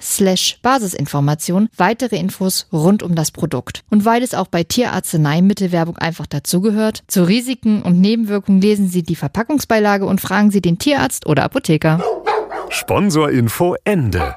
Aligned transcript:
slash 0.00 0.58
Basisinformation 0.62 1.68
weitere 1.76 2.16
Infos 2.16 2.66
rund 2.72 3.02
um 3.02 3.14
das 3.14 3.30
Produkt. 3.30 3.82
Und 3.90 4.04
weil 4.04 4.22
es 4.22 4.34
auch 4.34 4.48
bei 4.48 4.64
Tierarzneimittelwerbung 4.64 5.96
einfach 5.98 6.26
dazugehört, 6.26 7.02
zu 7.08 7.24
Risiken 7.24 7.82
und 7.82 8.00
Nebenwirkungen 8.00 8.60
lesen 8.60 8.88
Sie 8.88 9.02
die 9.02 9.16
Verpackungsbeilage 9.16 10.06
und 10.06 10.20
fragen 10.20 10.50
Sie 10.50 10.60
den 10.60 10.78
Tierarzt 10.78 11.26
oder 11.26 11.44
Apotheker. 11.44 12.02
Sponsorinfo 12.70 13.76
Ende. 13.84 14.34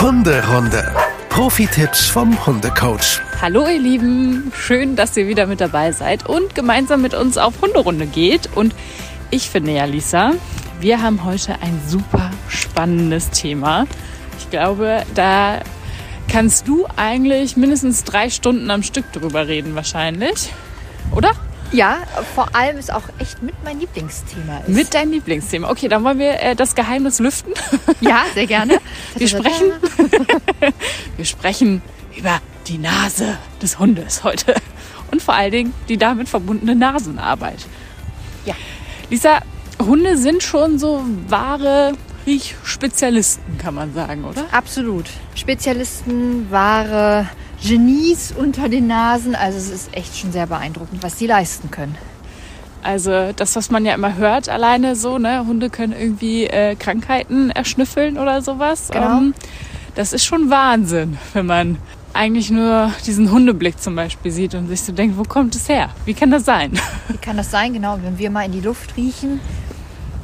Hunderunde. 0.00 0.94
Profi-Tipps 1.28 2.06
vom 2.06 2.46
Hundecoach. 2.46 3.20
Hallo 3.40 3.66
ihr 3.66 3.78
Lieben, 3.78 4.52
schön, 4.54 4.96
dass 4.96 5.16
ihr 5.16 5.28
wieder 5.28 5.46
mit 5.46 5.60
dabei 5.60 5.92
seid 5.92 6.28
und 6.28 6.54
gemeinsam 6.54 7.02
mit 7.02 7.14
uns 7.14 7.38
auf 7.38 7.62
Hunderunde 7.62 8.06
geht. 8.06 8.48
Und 8.54 8.74
ich 9.30 9.48
finde 9.48 9.72
ja, 9.72 9.84
Lisa, 9.84 10.32
wir 10.80 11.02
haben 11.02 11.24
heute 11.24 11.60
ein 11.60 11.80
super 11.86 12.30
spannendes 12.48 13.30
Thema. 13.30 13.86
Ich 14.38 14.48
glaube, 14.50 15.04
da 15.14 15.60
kannst 16.28 16.68
du 16.68 16.86
eigentlich 16.96 17.56
mindestens 17.56 18.04
drei 18.04 18.30
Stunden 18.30 18.70
am 18.70 18.82
Stück 18.82 19.12
drüber 19.12 19.46
reden, 19.46 19.74
wahrscheinlich. 19.74 20.50
Oder? 21.14 21.32
Ja, 21.72 21.98
vor 22.34 22.54
allem 22.54 22.78
ist 22.78 22.92
auch 22.92 23.02
echt 23.18 23.42
mit 23.42 23.54
mein 23.62 23.78
Lieblingsthema. 23.78 24.58
Ist. 24.60 24.68
Mit 24.68 24.94
deinem 24.94 25.12
Lieblingsthema. 25.12 25.70
Okay, 25.70 25.88
dann 25.88 26.02
wollen 26.02 26.18
wir 26.18 26.40
äh, 26.40 26.56
das 26.56 26.74
Geheimnis 26.74 27.18
lüften. 27.20 27.52
Ja, 28.00 28.24
sehr 28.32 28.46
gerne. 28.46 28.78
Wir 29.14 29.28
sprechen, 29.28 29.72
wir 31.18 31.24
sprechen 31.26 31.82
über 32.16 32.40
die 32.66 32.78
Nase 32.78 33.36
des 33.60 33.78
Hundes 33.78 34.24
heute. 34.24 34.54
Und 35.10 35.20
vor 35.20 35.34
allen 35.34 35.52
Dingen 35.52 35.74
die 35.88 35.98
damit 35.98 36.30
verbundene 36.30 36.74
Nasenarbeit. 36.74 37.66
Ja. 38.46 38.54
Lisa, 39.10 39.40
Hunde 39.80 40.16
sind 40.16 40.42
schon 40.42 40.78
so 40.78 41.02
wahre 41.28 41.92
Riechspezialisten, 42.26 43.58
kann 43.58 43.74
man 43.74 43.94
sagen, 43.94 44.24
oder? 44.24 44.44
Absolut. 44.52 45.06
Spezialisten, 45.34 46.50
wahre 46.50 47.28
Genies 47.62 48.32
unter 48.36 48.68
den 48.68 48.86
Nasen. 48.86 49.34
Also 49.34 49.58
es 49.58 49.70
ist 49.70 49.96
echt 49.96 50.16
schon 50.16 50.32
sehr 50.32 50.46
beeindruckend, 50.46 51.02
was 51.02 51.18
sie 51.18 51.26
leisten 51.26 51.70
können. 51.70 51.96
Also 52.82 53.32
das, 53.36 53.56
was 53.56 53.70
man 53.70 53.84
ja 53.84 53.94
immer 53.94 54.16
hört, 54.16 54.48
alleine 54.48 54.96
so, 54.96 55.18
ne, 55.18 55.46
Hunde 55.46 55.68
können 55.68 55.92
irgendwie 55.92 56.44
äh, 56.46 56.74
Krankheiten 56.76 57.50
erschnüffeln 57.50 58.16
oder 58.16 58.40
sowas. 58.40 58.88
Genau. 58.90 59.18
Ähm, 59.18 59.34
das 59.94 60.12
ist 60.12 60.24
schon 60.24 60.48
Wahnsinn, 60.48 61.18
wenn 61.34 61.46
man 61.46 61.76
eigentlich 62.12 62.50
nur 62.50 62.92
diesen 63.06 63.30
Hundeblick 63.30 63.80
zum 63.80 63.94
Beispiel 63.96 64.32
sieht 64.32 64.54
und 64.54 64.68
sich 64.68 64.80
so 64.82 64.92
denkt, 64.92 65.18
wo 65.18 65.22
kommt 65.22 65.54
es 65.54 65.68
her? 65.68 65.90
Wie 66.04 66.14
kann 66.14 66.30
das 66.30 66.44
sein? 66.44 66.72
Wie 67.08 67.18
kann 67.18 67.36
das 67.36 67.50
sein? 67.50 67.72
Genau, 67.72 67.98
wenn 68.02 68.18
wir 68.18 68.30
mal 68.30 68.46
in 68.46 68.52
die 68.52 68.60
Luft 68.60 68.96
riechen, 68.96 69.40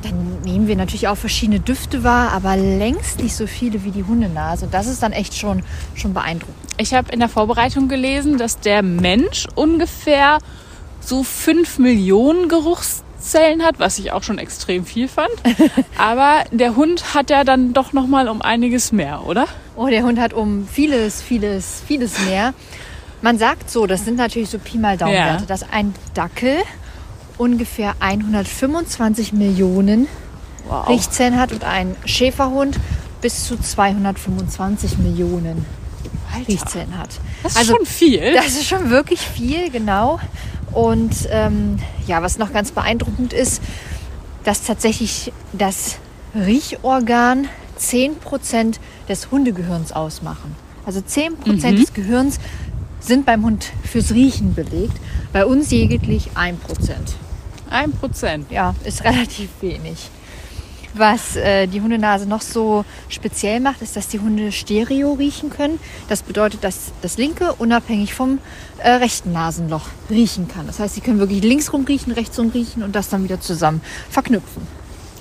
dann 0.09 0.41
nehmen 0.43 0.69
wir 0.69 0.77
natürlich 0.77 1.09
auch 1.09 1.17
verschiedene 1.17 1.61
Düfte 1.61 2.05
wahr, 2.05 2.33
aber 2.33 2.57
längst 2.57 3.23
nicht 3.23 3.35
so 3.35 3.47
viele 3.47 3.85
wie 3.85 3.91
die 3.91 4.05
Hundenase. 4.05 4.67
Und 4.67 4.75
das 4.75 4.87
ist 4.87 5.03
dann 5.03 5.13
echt 5.13 5.35
schon, 5.37 5.63
schon 5.95 6.15
beeindruckend. 6.15 6.57
Ich 6.79 6.95
habe 6.95 7.11
in 7.13 7.21
der 7.21 7.29
Vorbereitung 7.29 7.89
gelesen, 7.89 8.39
dass 8.39 8.61
der 8.61 8.83
Mensch 8.83 9.47
ungefähr 9.55 10.39
so 11.01 11.23
5 11.23 11.79
Millionen 11.79 12.49
Geruchszellen 12.49 13.63
hat, 13.63 13.79
was 13.79 13.99
ich 13.99 14.13
auch 14.13 14.23
schon 14.23 14.39
extrem 14.39 14.85
viel 14.85 15.09
fand. 15.09 15.31
Aber 15.99 16.45
der 16.51 16.77
Hund 16.77 17.15
hat 17.15 17.31
ja 17.31 17.45
dann 17.45 17.73
doch 17.73 17.93
noch 17.93 18.07
mal 18.07 18.29
um 18.29 18.43
einiges 18.43 18.93
mehr, 18.93 19.27
oder? 19.27 19.47
Oh, 19.77 19.87
der 19.87 20.03
Hund 20.03 20.19
hat 20.19 20.33
um 20.33 20.67
vieles, 20.69 21.23
vieles, 21.23 21.83
vieles 21.87 22.19
mehr. 22.27 22.55
Man 23.23 23.39
sagt 23.39 23.71
so, 23.71 23.87
das 23.87 24.05
sind 24.05 24.17
natürlich 24.17 24.51
so 24.51 24.59
Pi 24.59 24.79
mal 24.79 24.97
Daumenwerte, 24.97 25.43
Ja. 25.43 25.47
dass 25.47 25.65
ein 25.73 25.95
Dackel 26.15 26.59
ungefähr 27.39 27.95
125 28.01 29.33
Millionen 29.33 30.09
Wow. 30.69 30.89
Riechzellen 30.89 31.39
hat 31.39 31.53
und 31.53 31.65
ein 31.65 31.95
Schäferhund 32.05 32.79
bis 33.21 33.45
zu 33.45 33.57
225 33.57 34.99
Millionen 34.99 35.65
Riechzellen 36.49 36.99
hat. 36.99 37.11
Das 37.43 37.57
ist 37.57 37.67
schon 37.69 37.87
viel. 37.87 38.35
Das 38.35 38.49
ist 38.49 38.67
schon 38.67 38.91
wirklich 38.91 39.21
viel, 39.21 39.71
genau. 39.71 40.19
Und 40.73 41.15
ähm, 41.31 41.79
ja, 42.07 42.21
was 42.21 42.39
noch 42.39 42.53
ganz 42.53 42.73
beeindruckend 42.73 43.33
ist, 43.33 43.63
dass 44.45 44.65
tatsächlich 44.65 45.33
das 45.53 45.99
Riechorgan 46.35 47.49
10% 47.79 48.77
des 49.09 49.31
Hundegehirns 49.31 49.93
ausmachen. 49.93 50.55
Also 50.85 51.01
10% 51.01 51.77
des 51.77 51.95
Gehirns 51.95 52.39
sind 53.01 53.25
beim 53.25 53.45
Hund 53.45 53.73
fürs 53.85 54.13
Riechen 54.13 54.55
belegt. 54.55 54.97
Bei 55.33 55.47
uns 55.47 55.71
lediglich 55.71 56.31
1%. 56.35 56.55
Ein 57.71 57.93
Prozent. 57.93 58.51
Ja, 58.51 58.75
ist 58.85 59.05
relativ 59.05 59.51
wenig. 59.61 60.11
Was 60.95 61.37
äh, 61.37 61.67
die 61.67 61.83
Hundenase 61.83 62.27
noch 62.27 62.41
so 62.41 62.87
speziell 63.11 63.61
macht, 63.61 63.83
ist, 63.83 63.97
dass 63.97 64.09
die 64.09 64.19
Hunde 64.19 64.51
Stereo 64.51 65.13
riechen 65.13 65.51
können. 65.51 65.79
Das 66.09 66.23
bedeutet, 66.23 66.65
dass 66.65 66.93
das 67.03 67.19
linke 67.19 67.53
unabhängig 67.55 68.15
vom 68.15 68.39
äh, 68.79 68.93
rechten 68.93 69.33
Nasenloch 69.33 69.89
riechen 70.09 70.49
kann. 70.49 70.67
Das 70.67 70.79
heißt, 70.81 70.95
sie 70.95 71.03
können 71.03 71.19
wirklich 71.19 71.43
links 71.43 71.71
rum 71.73 71.85
riechen, 71.85 72.13
rechts 72.13 72.39
rum 72.39 72.49
riechen 72.49 72.83
und 72.83 72.97
das 72.97 73.11
dann 73.11 73.25
wieder 73.25 73.41
zusammen 73.43 73.83
verknüpfen. 74.09 74.67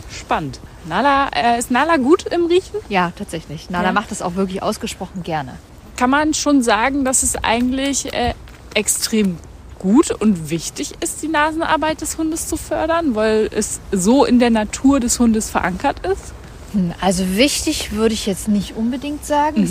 Spannend. 0.10 0.62
Nala, 0.88 1.28
äh, 1.36 1.60
ist 1.60 1.72
Nala 1.72 1.98
gut 1.98 2.24
im 2.28 2.46
Riechen? 2.46 2.80
Ja, 2.88 3.12
tatsächlich. 3.18 3.70
Nala 3.70 3.88
Ja. 3.88 3.92
macht 3.92 4.12
das 4.12 4.22
auch 4.22 4.36
wirklich 4.36 4.64
ausgesprochen 4.64 5.24
gerne. 5.24 5.56
Kann 5.98 6.10
man 6.10 6.34
schon 6.34 6.62
sagen, 6.62 7.04
dass 7.04 7.22
es 7.24 7.36
eigentlich 7.44 8.14
äh, 8.14 8.34
extrem 8.76 9.38
gut 9.86 10.10
und 10.10 10.50
wichtig 10.50 10.96
ist, 11.02 11.22
die 11.22 11.28
Nasenarbeit 11.28 12.02
des 12.02 12.18
Hundes 12.18 12.48
zu 12.48 12.58
fördern, 12.58 13.14
weil 13.14 13.50
es 13.56 13.80
so 13.92 14.26
in 14.26 14.40
der 14.40 14.50
Natur 14.50 15.00
des 15.00 15.20
Hundes 15.20 15.50
verankert 15.52 16.00
ist? 16.06 16.34
Hm, 16.74 16.92
Also 17.02 17.24
wichtig 17.38 17.92
würde 17.92 18.16
ich 18.16 18.26
jetzt 18.26 18.48
nicht 18.48 18.76
unbedingt 18.76 19.24
sagen. 19.26 19.64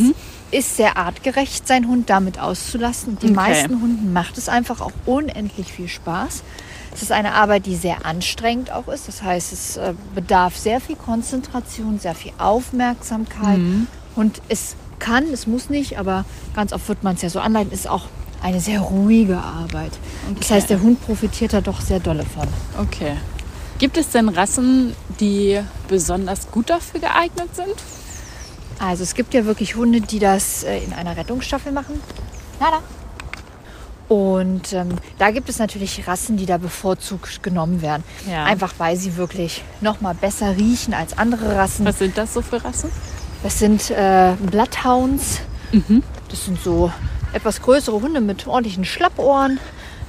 Es 0.52 0.58
ist 0.60 0.76
sehr 0.76 0.96
artgerecht, 0.96 1.66
seinen 1.66 1.88
Hund 1.88 2.10
damit 2.10 2.38
auszulassen. 2.38 3.18
Die 3.20 3.26
Okay. 3.26 3.34
meisten 3.34 3.80
Hunden 3.80 4.12
macht 4.12 4.38
es 4.38 4.48
einfach 4.48 4.80
auch 4.80 4.92
unendlich 5.04 5.72
viel 5.72 5.88
Spaß. 5.88 6.44
Es 6.94 7.02
ist 7.02 7.10
eine 7.10 7.34
Arbeit, 7.34 7.66
die 7.66 7.74
sehr 7.74 8.06
anstrengend 8.06 8.70
auch 8.70 8.86
ist. 8.86 9.08
Das 9.08 9.20
heißt, 9.20 9.52
es 9.52 9.76
äh, 9.76 9.94
bedarf 10.14 10.56
sehr 10.56 10.80
viel 10.80 10.94
Konzentration, 10.94 11.98
sehr 11.98 12.14
viel 12.14 12.30
Aufmerksamkeit. 12.38 13.58
Und 14.14 14.40
es 14.48 14.76
kann, 15.00 15.24
es 15.32 15.48
muss 15.48 15.68
nicht, 15.70 15.98
aber 15.98 16.24
ganz 16.54 16.72
oft 16.72 16.86
wird 16.88 17.02
man 17.02 17.16
es 17.16 17.22
ja 17.22 17.30
so 17.30 17.40
anleiten, 17.40 17.72
ist 17.72 17.88
auch 17.88 18.04
eine 18.44 18.60
sehr 18.60 18.80
ruhige 18.80 19.38
Arbeit. 19.38 19.92
Das 20.36 20.44
Okay. 20.46 20.54
heißt, 20.54 20.70
der 20.70 20.80
Hund 20.80 21.04
profitiert 21.04 21.52
da 21.54 21.60
doch 21.60 21.80
sehr 21.80 21.98
dolle 21.98 22.24
von. 22.24 22.46
Okay. 22.80 23.16
Gibt 23.78 23.96
es 23.96 24.10
denn 24.10 24.28
Rassen, 24.28 24.94
die 25.18 25.60
besonders 25.88 26.50
gut 26.50 26.70
dafür 26.70 27.00
geeignet 27.00 27.54
sind? 27.56 27.74
Also 28.78 29.02
es 29.02 29.14
gibt 29.14 29.34
ja 29.34 29.44
wirklich 29.46 29.76
Hunde, 29.76 30.00
die 30.00 30.18
das 30.18 30.62
äh, 30.62 30.78
in 30.78 30.92
einer 30.92 31.16
Rettungsstaffel 31.16 31.72
machen. 31.72 32.00
Nada. 32.60 32.80
Und 34.08 34.72
ähm, 34.74 34.90
da 35.18 35.30
gibt 35.30 35.48
es 35.48 35.58
natürlich 35.58 36.06
Rassen, 36.06 36.36
die 36.36 36.44
da 36.44 36.58
bevorzugt 36.58 37.42
genommen 37.42 37.80
werden. 37.80 38.04
Ja. 38.30 38.44
Einfach 38.44 38.74
weil 38.78 38.96
sie 38.96 39.16
wirklich 39.16 39.64
noch 39.80 40.00
mal 40.02 40.14
besser 40.14 40.56
riechen 40.56 40.92
als 40.92 41.16
andere 41.16 41.56
Rassen. 41.56 41.86
Was 41.86 41.98
sind 41.98 42.18
das 42.18 42.34
so 42.34 42.42
für 42.42 42.62
Rassen? 42.62 42.90
Das 43.42 43.58
sind 43.58 43.90
äh, 43.90 44.34
Bloodhounds. 44.50 45.40
Das 46.28 46.44
sind 46.44 46.60
so 46.62 46.92
etwas 47.34 47.60
größere 47.60 48.00
Hunde 48.00 48.20
mit 48.20 48.46
ordentlichen 48.46 48.84
Schlappohren. 48.84 49.58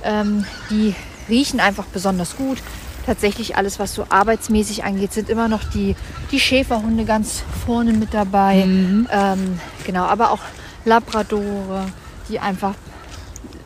Ähm, 0.04 0.46
die 0.70 0.96
riechen 1.28 1.60
einfach 1.60 1.86
besonders 1.86 2.38
gut. 2.38 2.60
tatsächlich 3.06 3.56
alles, 3.56 3.80
was 3.80 3.94
so 3.94 4.06
arbeitsmäßig 4.10 4.84
angeht, 4.84 5.14
sind 5.14 5.30
immer 5.30 5.48
noch 5.48 5.64
die, 5.64 5.96
die 6.32 6.40
Schäferhunde 6.40 7.06
ganz 7.06 7.44
vorne 7.66 7.94
mit 7.94 8.14
dabei. 8.14 8.64
Ähm, 9.12 9.60
genau, 9.86 10.04
aber 10.04 10.32
auch 10.32 10.40
Labradore, 10.86 11.86
die 12.30 12.40
einfach 12.40 12.74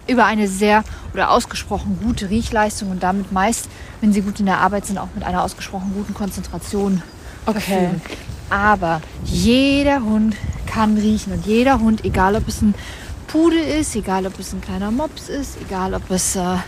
über 0.08 0.26
eine 0.26 0.48
sehr 0.48 0.84
oder 1.14 1.32
ausgesprochen 1.32 2.00
gute 2.04 2.30
Riechleistung 2.30 2.92
und 2.92 3.04
damit 3.04 3.32
meist, 3.32 3.70
wenn 4.02 4.12
sie 4.12 4.22
gut 4.22 4.40
in 4.40 4.46
der 4.46 4.60
Arbeit 4.60 4.86
sind, 4.86 4.98
auch 4.98 5.10
mit 5.16 5.24
einer 5.24 5.44
ausgesprochen 5.44 5.94
guten 5.96 6.14
Konzentration 6.14 7.02
verfügen. 7.46 8.02
Aber 8.50 9.02
jeder 9.24 10.02
Hund 10.04 10.36
kann 10.66 10.98
riechen 10.98 11.34
und 11.34 11.46
jeder 11.46 11.80
Hund, 11.80 12.04
egal 12.06 12.36
ob 12.36 12.48
es 12.48 12.62
ein 12.62 12.74
Pudel 13.32 13.60
ist, 13.60 13.96
egal 13.96 14.26
ob 14.26 14.40
es 14.40 14.54
ein 14.54 14.62
kleiner 14.62 14.90
Mops 14.92 15.30
ist, 15.30 15.58
egal 15.62 15.94
ob 15.94 16.10
es 16.10 16.36
äh, 16.36 16.40
ein 16.42 16.62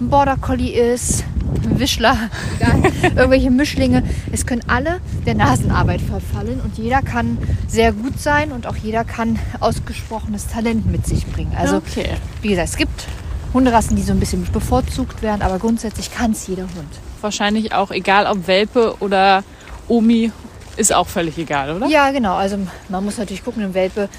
Border 0.00 0.36
Collie 0.40 0.72
ist, 0.72 1.24
ein 1.64 1.78
Wischler, 1.78 2.16
egal, 2.60 2.82
irgendwelche 3.14 3.50
Mischlinge, 3.50 4.02
es 4.32 4.46
können 4.46 4.62
alle 4.66 5.00
der 5.26 5.34
Nasenarbeit 5.34 6.00
verfallen 6.00 6.60
und 6.64 6.78
jeder 6.78 7.02
kann 7.02 7.36
sehr 7.68 7.92
gut 7.92 8.18
sein 8.18 8.52
und 8.52 8.66
auch 8.66 8.76
jeder 8.76 9.04
kann 9.04 9.38
ausgesprochenes 9.60 10.46
Talent 10.48 10.90
mit 10.90 11.06
sich 11.06 11.26
bringen. 11.26 11.52
Also 11.56 11.76
Okay. 11.76 12.08
wie 12.40 12.48
gesagt, 12.48 12.70
es 12.70 12.76
gibt 12.76 13.04
Hunderassen, 13.52 13.94
die 13.96 14.02
so 14.02 14.12
ein 14.12 14.20
bisschen 14.20 14.44
bevorzugt 14.50 15.22
werden, 15.22 15.42
aber 15.42 15.58
grundsätzlich 15.58 16.12
kann 16.12 16.32
es 16.32 16.46
jeder 16.46 16.62
Hund. 16.62 16.88
Wahrscheinlich 17.20 17.72
auch 17.74 17.90
egal, 17.90 18.26
ob 18.26 18.46
Welpe 18.46 18.96
oder 19.00 19.44
Omi, 19.88 20.32
ist 20.78 20.94
auch 20.94 21.08
völlig 21.08 21.38
egal, 21.38 21.74
oder? 21.74 21.86
Ja, 21.86 22.10
genau. 22.10 22.34
Also 22.36 22.58
man 22.90 23.02
muss 23.04 23.16
natürlich 23.16 23.42
gucken, 23.42 23.62
ein 23.64 23.72
Welpe 23.72 24.10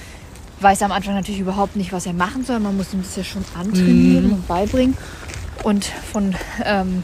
weiß 0.59 0.81
am 0.81 0.92
Anfang 0.92 1.13
natürlich 1.13 1.39
überhaupt 1.39 1.75
nicht, 1.75 1.92
was 1.94 2.06
er 2.06 2.13
machen 2.13 2.44
soll. 2.44 2.59
Man 2.59 2.77
muss 2.77 2.94
ihm 2.94 3.01
das 3.01 3.15
ja 3.15 3.24
schon 3.24 3.44
antrainieren 3.57 4.31
und 4.31 4.48
beibringen. 4.48 4.98
Und 5.63 5.86
von 5.86 6.36
ähm, 6.63 7.04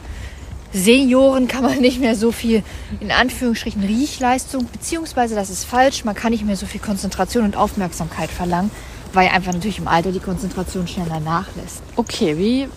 Senioren 0.73 1.47
kann 1.47 1.63
man 1.63 1.79
nicht 1.79 1.99
mehr 1.99 2.15
so 2.15 2.31
viel, 2.31 2.63
in 2.99 3.11
Anführungsstrichen, 3.11 3.83
Riechleistung, 3.83 4.67
beziehungsweise 4.71 5.35
das 5.35 5.49
ist 5.49 5.65
falsch, 5.65 6.03
man 6.03 6.15
kann 6.15 6.31
nicht 6.31 6.45
mehr 6.45 6.55
so 6.55 6.65
viel 6.65 6.81
Konzentration 6.81 7.45
und 7.45 7.55
Aufmerksamkeit 7.55 8.29
verlangen, 8.29 8.71
weil 9.13 9.29
einfach 9.29 9.53
natürlich 9.53 9.77
im 9.77 9.87
Alter 9.87 10.11
die 10.11 10.19
Konzentration 10.19 10.87
schneller 10.87 11.19
nachlässt. 11.19 11.83
Okay, 11.95 12.37
wie 12.37 12.67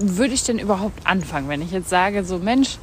würde 0.00 0.34
ich 0.34 0.44
denn 0.44 0.58
überhaupt 0.58 1.06
anfangen, 1.06 1.48
wenn 1.48 1.62
ich 1.62 1.70
jetzt 1.72 1.88
sage, 1.90 2.24
so 2.24 2.38
Mensch, 2.38 2.78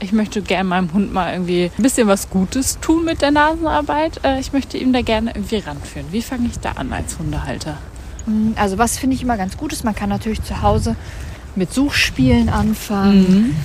ich 0.00 0.12
möchte 0.12 0.42
gerne 0.42 0.68
meinem 0.68 0.92
Hund 0.92 1.12
mal 1.12 1.32
irgendwie 1.32 1.70
ein 1.76 1.82
bisschen 1.82 2.08
was 2.08 2.30
Gutes 2.30 2.78
tun 2.80 3.04
mit 3.04 3.22
der 3.22 3.30
Nasenarbeit. 3.30 4.20
Äh, 4.24 4.40
Ich 4.40 4.52
möchte 4.52 4.78
ihm 4.78 4.92
da 4.92 5.02
gerne 5.02 5.32
irgendwie 5.34 5.58
ranführen. 5.58 6.06
Wie 6.12 6.22
fange 6.22 6.46
ich 6.48 6.58
da 6.60 6.72
an 6.72 6.92
als 6.92 7.18
Hundehalter? 7.18 7.78
Also 8.56 8.78
was 8.78 8.98
finde 8.98 9.16
ich 9.16 9.22
immer 9.22 9.36
ganz 9.36 9.56
gut 9.56 9.72
ist, 9.72 9.84
man 9.84 9.94
kann 9.94 10.08
natürlich 10.08 10.42
zu 10.42 10.62
Hause 10.62 10.94
mit 11.56 11.72
Suchspielen 11.74 12.48
anfangen. 12.48 13.56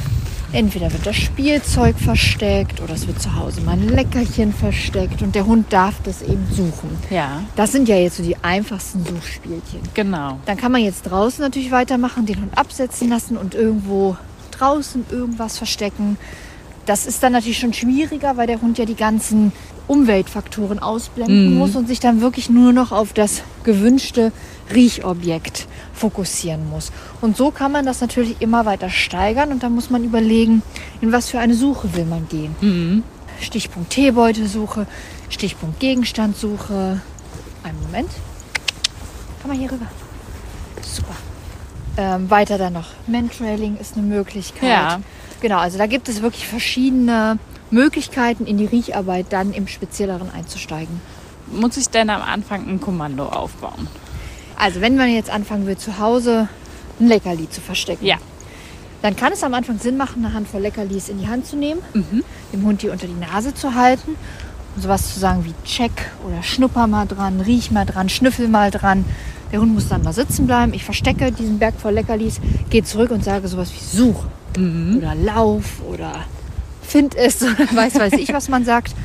Entweder 0.55 0.89
wird 0.93 1.05
das 1.05 1.17
Spielzeug 1.17 1.99
versteckt 1.99 2.79
oder 2.79 2.93
es 2.93 3.07
wird 3.07 3.21
zu 3.21 3.35
Hause 3.35 3.59
mal 3.59 3.73
ein 3.73 3.89
Leckerchen 3.89 4.53
versteckt 4.53 5.21
und 5.21 5.35
der 5.35 5.45
Hund 5.45 5.73
darf 5.73 5.95
das 6.03 6.21
eben 6.21 6.47
suchen. 6.49 6.97
Ja, 7.09 7.41
Das 7.57 7.73
sind 7.73 7.89
ja 7.89 7.97
jetzt 7.97 8.15
so 8.15 8.23
die 8.23 8.37
einfachsten 8.41 9.03
Suchspielchen. 9.05 9.81
genau. 9.93 10.39
Dann 10.45 10.55
kann 10.55 10.71
man 10.71 10.81
jetzt 10.81 11.01
draußen 11.03 11.41
natürlich 11.43 11.71
weitermachen, 11.71 12.25
den 12.25 12.39
Hund 12.39 12.57
absetzen 12.57 13.09
lassen 13.09 13.35
und 13.35 13.53
irgendwo 13.53 14.15
draußen 14.51 15.05
irgendwas 15.11 15.57
verstecken. 15.57 16.17
Das 16.85 17.05
ist 17.05 17.21
dann 17.21 17.33
natürlich 17.33 17.59
schon 17.59 17.73
schwieriger, 17.73 18.37
weil 18.37 18.47
der 18.47 18.61
Hund 18.61 18.77
ja 18.77 18.85
die 18.85 18.95
ganzen 18.95 19.51
Umweltfaktoren 19.87 20.79
ausblenden 20.79 21.55
muss 21.55 21.75
und 21.75 21.89
sich 21.89 21.99
dann 21.99 22.21
wirklich 22.21 22.49
nur 22.49 22.71
noch 22.71 22.93
auf 22.93 23.11
das 23.11 23.41
gewünschte 23.65 24.31
Riechobjekt 24.73 25.67
fokussieren 25.93 26.69
muss. 26.69 26.91
Und 27.21 27.35
so 27.35 27.51
kann 27.51 27.71
man 27.71 27.85
das 27.85 28.01
natürlich 28.01 28.37
immer 28.39 28.65
weiter 28.65 28.89
steigern 28.89 29.51
und 29.51 29.63
dann 29.63 29.75
muss 29.75 29.89
man 29.89 30.03
überlegen, 30.03 30.61
in 31.01 31.11
was 31.11 31.29
für 31.29 31.39
eine 31.39 31.53
Suche 31.53 31.93
will 31.95 32.05
man 32.05 32.27
gehen. 32.29 33.03
Stichpunkt 33.41 33.89
Teebeutesuche, 33.89 34.87
Stichpunkt 35.29 35.79
Gegenstandsuche. 35.79 37.01
Einen 37.63 37.81
Moment. 37.81 38.09
Komm 39.41 39.51
mal 39.51 39.59
hier 39.59 39.71
rüber. 39.71 39.87
Super. 40.81 41.15
Ähm, 41.97 42.29
weiter 42.29 42.57
dann 42.57 42.73
noch 42.73 42.87
Mantrailing 43.07 43.77
ist 43.77 43.97
eine 43.97 44.05
Möglichkeit. 44.05 44.69
Ja. 44.69 45.01
Genau, 45.41 45.57
also 45.57 45.77
da 45.77 45.85
gibt 45.85 46.09
es 46.09 46.21
wirklich 46.21 46.47
verschiedene 46.47 47.37
Möglichkeiten, 47.71 48.45
in 48.45 48.57
die 48.57 48.65
Riecharbeit 48.65 49.27
dann 49.29 49.53
im 49.53 49.67
Spezielleren 49.67 50.31
einzusteigen. 50.31 51.01
Muss 51.51 51.77
ich 51.77 51.89
denn 51.89 52.09
am 52.09 52.21
Anfang 52.21 52.67
ein 52.67 52.81
Kommando 52.81 53.25
aufbauen? 53.25 53.87
Also 54.57 54.81
wenn 54.81 54.95
man 54.95 55.09
jetzt 55.09 55.29
anfangen 55.29 55.67
will, 55.67 55.77
zu 55.77 55.99
Hause 55.99 56.47
ein 56.99 57.07
Leckerli 57.07 57.49
zu 57.49 57.61
verstecken, 57.61 58.05
Ja. 58.05 58.17
dann 59.01 59.15
kann 59.15 59.33
es 59.33 59.43
am 59.43 59.53
Anfang 59.53 59.77
Sinn 59.79 59.97
machen, 59.97 60.25
eine 60.25 60.33
Handvoll 60.33 60.61
Leckerlis 60.61 61.09
in 61.09 61.19
die 61.19 61.27
Hand 61.27 61.45
zu 61.45 61.55
nehmen, 61.57 61.81
dem 62.53 62.63
Hund 62.65 62.81
die 62.81 62.89
unter 62.89 63.05
die 63.07 63.13
Nase 63.13 63.53
zu 63.53 63.75
halten 63.75 64.15
und 64.75 64.81
sowas 64.81 65.13
zu 65.13 65.19
sagen 65.19 65.45
wie 65.45 65.53
check 65.65 65.91
oder 66.25 66.41
schnupper 66.41 66.87
mal 66.87 67.05
dran, 67.05 67.41
riech 67.41 67.69
mal 67.71 67.85
dran, 67.85 68.09
schnüffel 68.09 68.47
mal 68.47 68.71
dran. 68.71 69.05
Der 69.51 69.61
Hund 69.61 69.73
muss 69.73 69.87
dann 69.89 70.01
mal 70.03 70.11
sitzen 70.13 70.47
bleiben. 70.47 70.73
Ich 70.73 70.83
verstecke 70.83 71.31
diesen 71.31 71.59
Berg 71.59 71.75
voll 71.79 71.93
Leckerlis, 71.93 72.39
gehe 72.69 72.83
zurück 72.83 73.11
und 73.11 73.23
sage 73.23 73.47
sowas 73.47 73.71
wie 73.73 73.97
such 73.97 74.23
oder 74.57 75.13
lauf 75.15 75.81
oder 75.91 76.13
find 76.81 77.13
es 77.15 77.41
oder 77.43 77.67
weiß 77.73 77.95
weiß 77.95 78.13
ich, 78.13 78.31
was 78.33 78.47
man 78.49 78.63
sagt. 78.65 78.95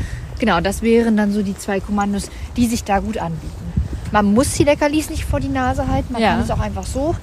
Genau, 0.41 0.61
das 0.61 0.83
wären 0.83 1.17
dann 1.17 1.33
so 1.33 1.43
die 1.43 1.57
zwei 1.57 1.81
Kommandos, 1.81 2.31
die 2.57 2.67
sich 2.67 2.83
da 2.83 2.99
gut 2.99 3.19
anbieten. 3.19 3.53
Man 4.11 4.33
muss 4.35 4.53
die 4.55 4.65
Leckerlis 4.65 5.11
nicht 5.11 5.25
vor 5.25 5.39
die 5.39 5.49
Nase 5.49 5.87
halten, 5.87 6.13
man 6.15 6.21
Ja. 6.23 6.33
kann 6.33 6.41
es 6.41 6.51
auch 6.51 6.59
einfach 6.59 6.87
so 6.87 7.15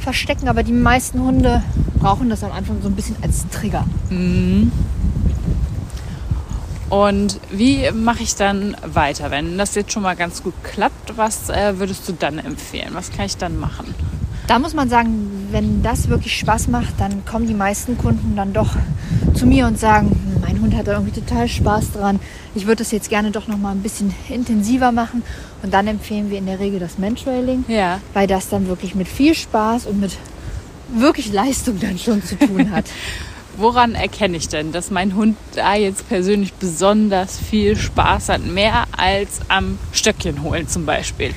verstecken, 0.00 0.48
aber 0.48 0.62
die 0.62 0.72
meisten 0.72 1.20
Hunde 1.22 1.62
brauchen 1.98 2.28
das 2.28 2.42
am 2.44 2.52
Anfang 2.52 2.82
so 2.82 2.88
ein 2.88 2.94
bisschen 2.96 3.16
als 3.22 3.46
Trigger. 3.48 3.84
Und 6.90 7.40
wie 7.50 7.90
mache 7.92 8.22
ich 8.22 8.34
dann 8.34 8.76
weiter? 8.84 9.30
Wenn 9.30 9.56
das 9.56 9.74
jetzt 9.74 9.92
schon 9.92 10.02
mal 10.02 10.14
ganz 10.16 10.42
gut 10.42 10.54
klappt, 10.62 11.16
was 11.16 11.48
äh, 11.48 11.78
würdest 11.78 12.08
du 12.08 12.12
dann 12.12 12.38
empfehlen? 12.38 12.90
Was 12.92 13.10
kann 13.10 13.24
ich 13.26 13.36
dann 13.36 13.58
machen? 13.58 13.94
Da 14.46 14.58
muss 14.58 14.74
man 14.74 14.90
sagen, 14.90 15.48
wenn 15.50 15.82
das 15.82 16.08
wirklich 16.08 16.36
Spaß 16.38 16.68
macht, 16.68 16.92
dann 16.98 17.24
kommen 17.24 17.46
die 17.46 17.54
meisten 17.54 17.96
Kunden 17.96 18.36
dann 18.36 18.52
doch 18.52 18.76
zu 19.34 19.46
mir 19.46 19.66
und 19.66 19.78
sagen, 19.78 20.10
"Hm, 20.10 20.40
mein 20.42 20.60
Hund 20.60 20.74
hat 20.76 20.86
da 20.86 20.92
irgendwie 20.92 21.18
total 21.20 21.48
Spaß 21.48 21.92
dran. 21.92 22.20
Ich 22.54 22.66
würde 22.66 22.76
das 22.82 22.90
jetzt 22.92 23.08
gerne 23.10 23.30
doch 23.30 23.48
noch 23.48 23.58
mal 23.58 23.72
ein 23.72 23.82
bisschen 23.82 24.14
intensiver 24.28 24.92
machen. 24.92 25.22
Und 25.62 25.72
dann 25.74 25.86
empfehlen 25.86 26.30
wir 26.30 26.38
in 26.38 26.46
der 26.46 26.58
Regel 26.60 26.78
das 26.80 26.98
Mantrailing, 26.98 27.64
Ja. 27.68 28.00
weil 28.12 28.26
das 28.26 28.48
dann 28.48 28.68
wirklich 28.68 28.94
mit 28.94 29.08
viel 29.08 29.34
Spaß 29.34 29.86
und 29.86 30.00
mit 30.00 30.12
wirklich 30.94 31.32
Leistung 31.32 31.80
dann 31.80 31.98
schon 31.98 32.22
zu 32.22 32.36
tun 32.38 32.70
hat. 32.70 32.84
Woran 33.56 33.94
erkenne 33.94 34.36
ich 34.36 34.48
denn, 34.48 34.72
dass 34.72 34.90
mein 34.90 35.14
Hund 35.14 35.36
da 35.54 35.74
jetzt 35.76 36.08
persönlich 36.08 36.52
besonders 36.54 37.38
viel 37.38 37.76
Spaß 37.76 38.28
hat? 38.30 38.44
Mehr 38.44 38.84
als 38.96 39.40
am 39.48 39.78
Stöckchen 39.92 40.42
holen 40.42 40.66
zum 40.68 40.86
Beispiel. 40.86 41.30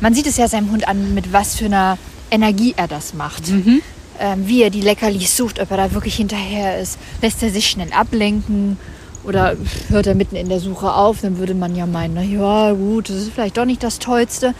Man 0.00 0.14
sieht 0.14 0.26
es 0.26 0.36
ja 0.36 0.48
seinem 0.48 0.70
Hund 0.72 0.86
an, 0.88 1.14
mit 1.14 1.32
was 1.32 1.54
für 1.56 1.66
einer 1.66 1.96
Energie 2.30 2.74
er 2.76 2.88
das 2.88 3.14
macht. 3.14 3.48
Ähm, 3.48 3.80
wie 4.36 4.62
er 4.62 4.70
die 4.70 4.80
Leckerlis 4.80 5.36
sucht, 5.36 5.60
ob 5.60 5.70
er 5.70 5.76
da 5.76 5.92
wirklich 5.92 6.16
hinterher 6.16 6.80
ist. 6.80 6.98
Lässt 7.22 7.42
er 7.42 7.50
sich 7.50 7.68
schnell 7.68 7.92
ablenken 7.92 8.78
oder 9.24 9.56
hört 9.88 10.06
er 10.06 10.14
mitten 10.14 10.36
in 10.36 10.48
der 10.48 10.60
Suche 10.60 10.92
auf, 10.92 11.20
dann 11.20 11.38
würde 11.38 11.54
man 11.54 11.76
ja 11.76 11.86
meinen, 11.86 12.14
na 12.14 12.22
ja, 12.22 12.72
gut, 12.72 13.10
das 13.10 13.16
ist 13.16 13.32
vielleicht 13.32 13.56
doch 13.56 13.64
nicht 13.64 13.82
das 13.82 13.98
Tollste. 13.98 14.54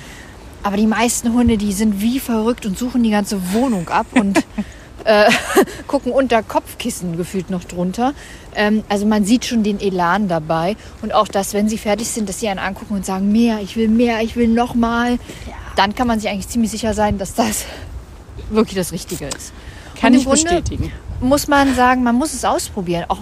Aber 0.63 0.77
die 0.77 0.87
meisten 0.87 1.33
Hunde, 1.33 1.57
die 1.57 1.73
sind 1.73 2.01
wie 2.01 2.21
verrückt 2.21 2.67
und 2.67 2.77
suchen 2.77 3.03
die 3.03 3.11
ganze 3.11 3.53
Wohnung 3.53 3.89
ab 3.89 4.07
und 4.13 4.39
äh, 5.05 5.31
gucken 5.87 6.13
unter 6.13 6.43
Kopfkissen 6.43 7.17
gefühlt 7.17 7.51
noch 7.51 7.65
drunter. 7.65 8.13
Ähm, 8.55 8.83
also 8.89 9.07
man 9.07 9.25
sieht 9.25 9.45
schon 9.45 9.63
den 9.63 9.81
Elan 9.81 10.29
dabei 10.29 10.77
und 11.01 11.15
auch 11.15 11.29
das, 11.29 11.55
wenn 11.55 11.69
sie 11.69 11.79
fertig 11.79 12.09
sind, 12.09 12.29
dass 12.29 12.41
sie 12.41 12.49
einen 12.49 12.59
angucken 12.59 12.95
und 12.95 13.07
sagen, 13.07 13.31
mehr, 13.33 13.61
ich 13.63 13.77
will 13.77 13.89
mehr, 13.89 14.21
ich 14.23 14.37
will 14.37 14.49
noch 14.49 14.75
mal. 14.75 15.19
Dann 15.77 15.95
kann 15.95 16.09
man 16.09 16.19
sich 16.19 16.29
eigentlich 16.29 16.49
ziemlich 16.49 16.73
sicher 16.73 16.93
sein, 16.93 17.19
dass 17.19 17.35
das 17.35 17.65
wirklich 18.51 18.77
das 18.77 18.93
Richtige 18.93 19.27
ist. 19.27 19.53
Kann 20.01 20.15
ich 20.15 20.25
Grunde 20.25 20.43
bestätigen. 20.43 20.93
Muss 21.21 21.49
man 21.49 21.75
sagen, 21.75 22.03
man 22.03 22.15
muss 22.15 22.33
es 22.33 22.45
ausprobieren. 22.45 23.05
Auch 23.09 23.19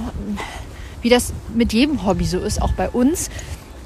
wie 1.02 1.08
das 1.08 1.32
mit 1.54 1.73
jedem 1.73 2.04
Hobby 2.04 2.25
so 2.25 2.38
ist, 2.38 2.61
auch 2.61 2.73
bei 2.73 2.88
uns. 2.88 3.30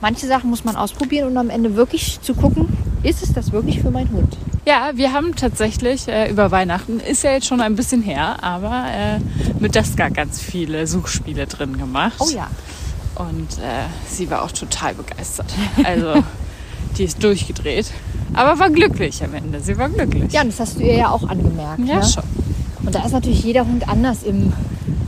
Manche 0.00 0.26
Sachen 0.26 0.48
muss 0.48 0.64
man 0.64 0.76
ausprobieren 0.76 1.28
und 1.28 1.36
am 1.36 1.50
Ende 1.50 1.76
wirklich 1.76 2.20
zu 2.22 2.34
gucken, 2.34 2.68
ist 3.02 3.22
es 3.22 3.32
das 3.32 3.52
wirklich 3.52 3.80
für 3.80 3.90
meinen 3.90 4.10
Hund? 4.12 4.36
Ja, 4.66 4.92
wir 4.94 5.12
haben 5.12 5.36
tatsächlich 5.36 6.08
äh, 6.08 6.30
über 6.30 6.50
Weihnachten, 6.50 7.00
ist 7.00 7.22
ja 7.22 7.32
jetzt 7.32 7.46
schon 7.46 7.60
ein 7.60 7.76
bisschen 7.76 8.02
her, 8.02 8.42
aber 8.42 8.86
äh, 8.90 9.18
mit 9.58 9.76
Daska 9.76 10.08
ganz 10.08 10.40
viele 10.40 10.86
Suchspiele 10.86 11.46
drin 11.46 11.76
gemacht. 11.78 12.16
Oh 12.18 12.28
ja. 12.30 12.48
Und 13.16 13.58
äh, 13.58 13.84
sie 14.08 14.30
war 14.30 14.42
auch 14.42 14.52
total 14.52 14.94
begeistert. 14.94 15.52
Also, 15.84 16.22
die 17.00 17.06
ist 17.06 17.24
durchgedreht. 17.24 17.90
Aber 18.34 18.58
war 18.60 18.70
glücklich 18.70 19.24
am 19.24 19.34
Ende. 19.34 19.60
Sie 19.60 19.76
war 19.78 19.88
glücklich. 19.88 20.32
Ja, 20.32 20.42
und 20.42 20.48
das 20.48 20.60
hast 20.60 20.78
du 20.78 20.82
ihr 20.82 20.94
ja 20.94 21.10
auch 21.10 21.26
angemerkt. 21.28 21.80
ja 21.86 21.96
ne? 21.96 22.04
schon. 22.04 22.22
Und 22.84 22.94
da 22.94 23.04
ist 23.04 23.12
natürlich 23.12 23.42
jeder 23.42 23.66
Hund 23.66 23.88
anders 23.88 24.22
im 24.22 24.52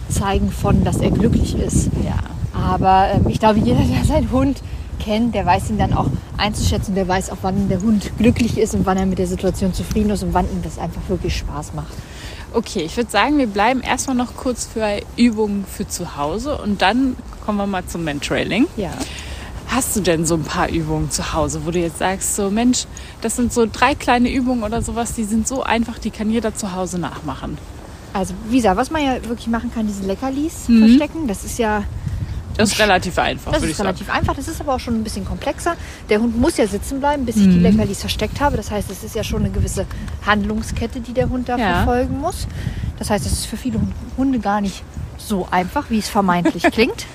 Zeigen 0.08 0.50
von, 0.50 0.84
dass 0.84 0.96
er 0.98 1.10
glücklich 1.10 1.54
ist. 1.54 1.90
Ja. 2.04 2.18
Aber 2.58 3.08
ähm, 3.14 3.28
ich 3.28 3.38
glaube, 3.38 3.60
jeder, 3.60 3.80
der 3.80 4.04
seinen 4.04 4.30
Hund 4.30 4.62
kennt, 4.98 5.34
der 5.34 5.44
weiß 5.44 5.70
ihn 5.70 5.78
dann 5.78 5.92
auch 5.92 6.08
einzuschätzen. 6.38 6.94
Der 6.94 7.06
weiß 7.06 7.30
auch, 7.30 7.38
wann 7.42 7.68
der 7.68 7.80
Hund 7.82 8.10
glücklich 8.18 8.58
ist 8.58 8.74
und 8.74 8.86
wann 8.86 8.96
er 8.96 9.06
mit 9.06 9.18
der 9.18 9.26
Situation 9.26 9.74
zufrieden 9.74 10.10
ist 10.10 10.22
und 10.22 10.32
wann 10.32 10.46
ihm 10.46 10.62
das 10.62 10.78
einfach 10.78 11.02
wirklich 11.08 11.36
Spaß 11.36 11.74
macht. 11.74 11.92
Okay, 12.54 12.82
ich 12.82 12.96
würde 12.96 13.10
sagen, 13.10 13.38
wir 13.38 13.46
bleiben 13.46 13.80
erstmal 13.80 14.16
noch 14.16 14.34
kurz 14.36 14.66
für 14.66 15.00
Übungen 15.16 15.64
für 15.70 15.86
zu 15.86 16.16
Hause 16.16 16.56
und 16.58 16.82
dann 16.82 17.16
kommen 17.44 17.58
wir 17.58 17.66
mal 17.66 17.84
zum 17.84 18.04
Mentrailing. 18.04 18.66
Ja. 18.76 18.90
Hast 19.74 19.96
du 19.96 20.00
denn 20.00 20.26
so 20.26 20.34
ein 20.34 20.42
paar 20.42 20.68
Übungen 20.68 21.10
zu 21.10 21.32
Hause, 21.32 21.62
wo 21.64 21.70
du 21.70 21.78
jetzt 21.78 21.98
sagst, 21.98 22.36
so 22.36 22.50
Mensch, 22.50 22.84
das 23.22 23.36
sind 23.36 23.52
so 23.54 23.66
drei 23.70 23.94
kleine 23.94 24.30
Übungen 24.30 24.64
oder 24.64 24.82
sowas, 24.82 25.14
die 25.14 25.24
sind 25.24 25.48
so 25.48 25.62
einfach, 25.62 25.98
die 25.98 26.10
kann 26.10 26.30
jeder 26.30 26.54
zu 26.54 26.72
Hause 26.74 26.98
nachmachen? 26.98 27.56
Also, 28.12 28.34
wie 28.50 28.56
gesagt, 28.56 28.76
was 28.76 28.90
man 28.90 29.02
ja 29.02 29.14
wirklich 29.26 29.46
machen 29.48 29.70
kann, 29.74 29.86
diese 29.86 30.02
Leckerlis 30.02 30.68
Mhm. 30.68 30.80
verstecken. 30.86 31.26
Das 31.28 31.44
ist 31.44 31.58
ja 31.58 31.84
Das 32.58 32.70
ist 32.72 32.78
relativ 32.80 33.18
einfach, 33.18 33.50
Das 33.50 33.62
würde 33.62 33.68
ist 33.68 33.70
ich 33.70 33.76
sagen. 33.78 33.86
relativ 33.86 34.10
einfach, 34.10 34.34
das 34.36 34.46
ist 34.46 34.60
aber 34.60 34.74
auch 34.74 34.78
schon 34.80 34.94
ein 34.96 35.02
bisschen 35.04 35.24
komplexer. 35.24 35.74
Der 36.10 36.20
Hund 36.20 36.38
muss 36.38 36.58
ja 36.58 36.66
sitzen 36.66 37.00
bleiben, 37.00 37.24
bis 37.24 37.36
ich 37.36 37.44
die 37.44 37.56
Mhm. 37.56 37.62
Leckerlis 37.62 38.00
versteckt 38.00 38.42
habe. 38.42 38.58
Das 38.58 38.70
heißt, 38.70 38.90
es 38.90 39.02
ist 39.02 39.14
ja 39.14 39.24
schon 39.24 39.40
eine 39.42 39.50
gewisse 39.50 39.86
Handlungskette, 40.26 41.00
die 41.00 41.14
der 41.14 41.30
Hund 41.30 41.48
da 41.48 41.56
Ja. 41.56 41.76
verfolgen 41.76 42.20
muss. 42.20 42.46
Das 42.98 43.08
heißt, 43.08 43.24
es 43.24 43.32
ist 43.32 43.46
für 43.46 43.56
viele 43.56 43.78
Hund- 43.80 43.94
Hunde 44.18 44.38
gar 44.38 44.60
nicht 44.60 44.82
so 45.16 45.48
einfach, 45.50 45.88
wie 45.88 45.98
es 45.98 46.10
vermeintlich 46.10 46.62
klingt. 46.72 47.06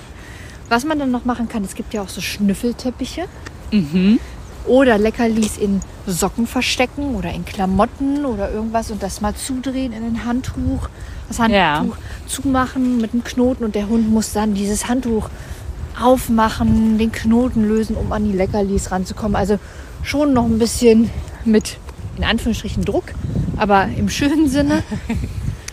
Was 0.69 0.83
man 0.85 0.99
dann 0.99 1.11
noch 1.11 1.25
machen 1.25 1.47
kann, 1.47 1.63
es 1.63 1.75
gibt 1.75 1.93
ja 1.93 2.01
auch 2.01 2.09
so 2.09 2.21
Schnüffelteppiche 2.21 3.25
Mhm. 3.71 4.19
oder 4.65 4.97
Leckerlis 4.97 5.57
in 5.57 5.79
Socken 6.05 6.45
verstecken 6.47 7.15
oder 7.15 7.31
in 7.33 7.45
Klamotten 7.45 8.25
oder 8.25 8.51
irgendwas 8.51 8.91
und 8.91 9.01
das 9.03 9.21
mal 9.21 9.33
zudrehen 9.35 9.93
in 9.93 10.03
ein 10.03 10.25
Handtuch. 10.25 10.89
Das 11.27 11.39
Handtuch 11.39 11.55
Ja. 11.57 11.85
zumachen 12.27 12.97
mit 12.97 13.13
einem 13.13 13.23
Knoten 13.23 13.63
und 13.65 13.75
der 13.75 13.87
Hund 13.89 14.09
muss 14.09 14.33
dann 14.33 14.53
dieses 14.53 14.87
Handtuch 14.87 15.29
aufmachen, 16.01 16.97
den 16.97 17.11
Knoten 17.11 17.67
lösen, 17.67 17.95
um 17.95 18.11
an 18.11 18.23
die 18.25 18.31
Leckerlis 18.37 18.91
ranzukommen. 18.91 19.35
Also 19.35 19.57
schon 20.03 20.33
noch 20.33 20.45
ein 20.45 20.59
bisschen 20.59 21.09
mit 21.43 21.77
in 22.17 22.23
Anführungsstrichen 22.23 22.83
Druck, 22.83 23.05
aber 23.57 23.87
im 23.97 24.09
schönen 24.09 24.49
Sinne. 24.49 24.83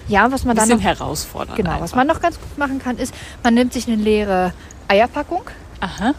Ja, 0.07 0.31
was 0.31 0.45
man 0.45 0.55
dann 0.55 0.69
noch, 0.69 0.83
herausfordernd. 0.83 1.57
genau, 1.57 1.71
was 1.77 1.81
einfach. 1.81 1.97
man 1.97 2.07
noch 2.09 2.21
ganz 2.21 2.39
gut 2.39 2.59
machen 2.59 2.79
kann, 2.79 2.99
ist, 2.99 3.15
man 3.43 3.55
nimmt 3.55 3.73
sich 3.73 3.87
eine 3.87 3.97
leere 3.97 4.53
Eierpackung, 4.89 5.43
Aha. 5.81 6.15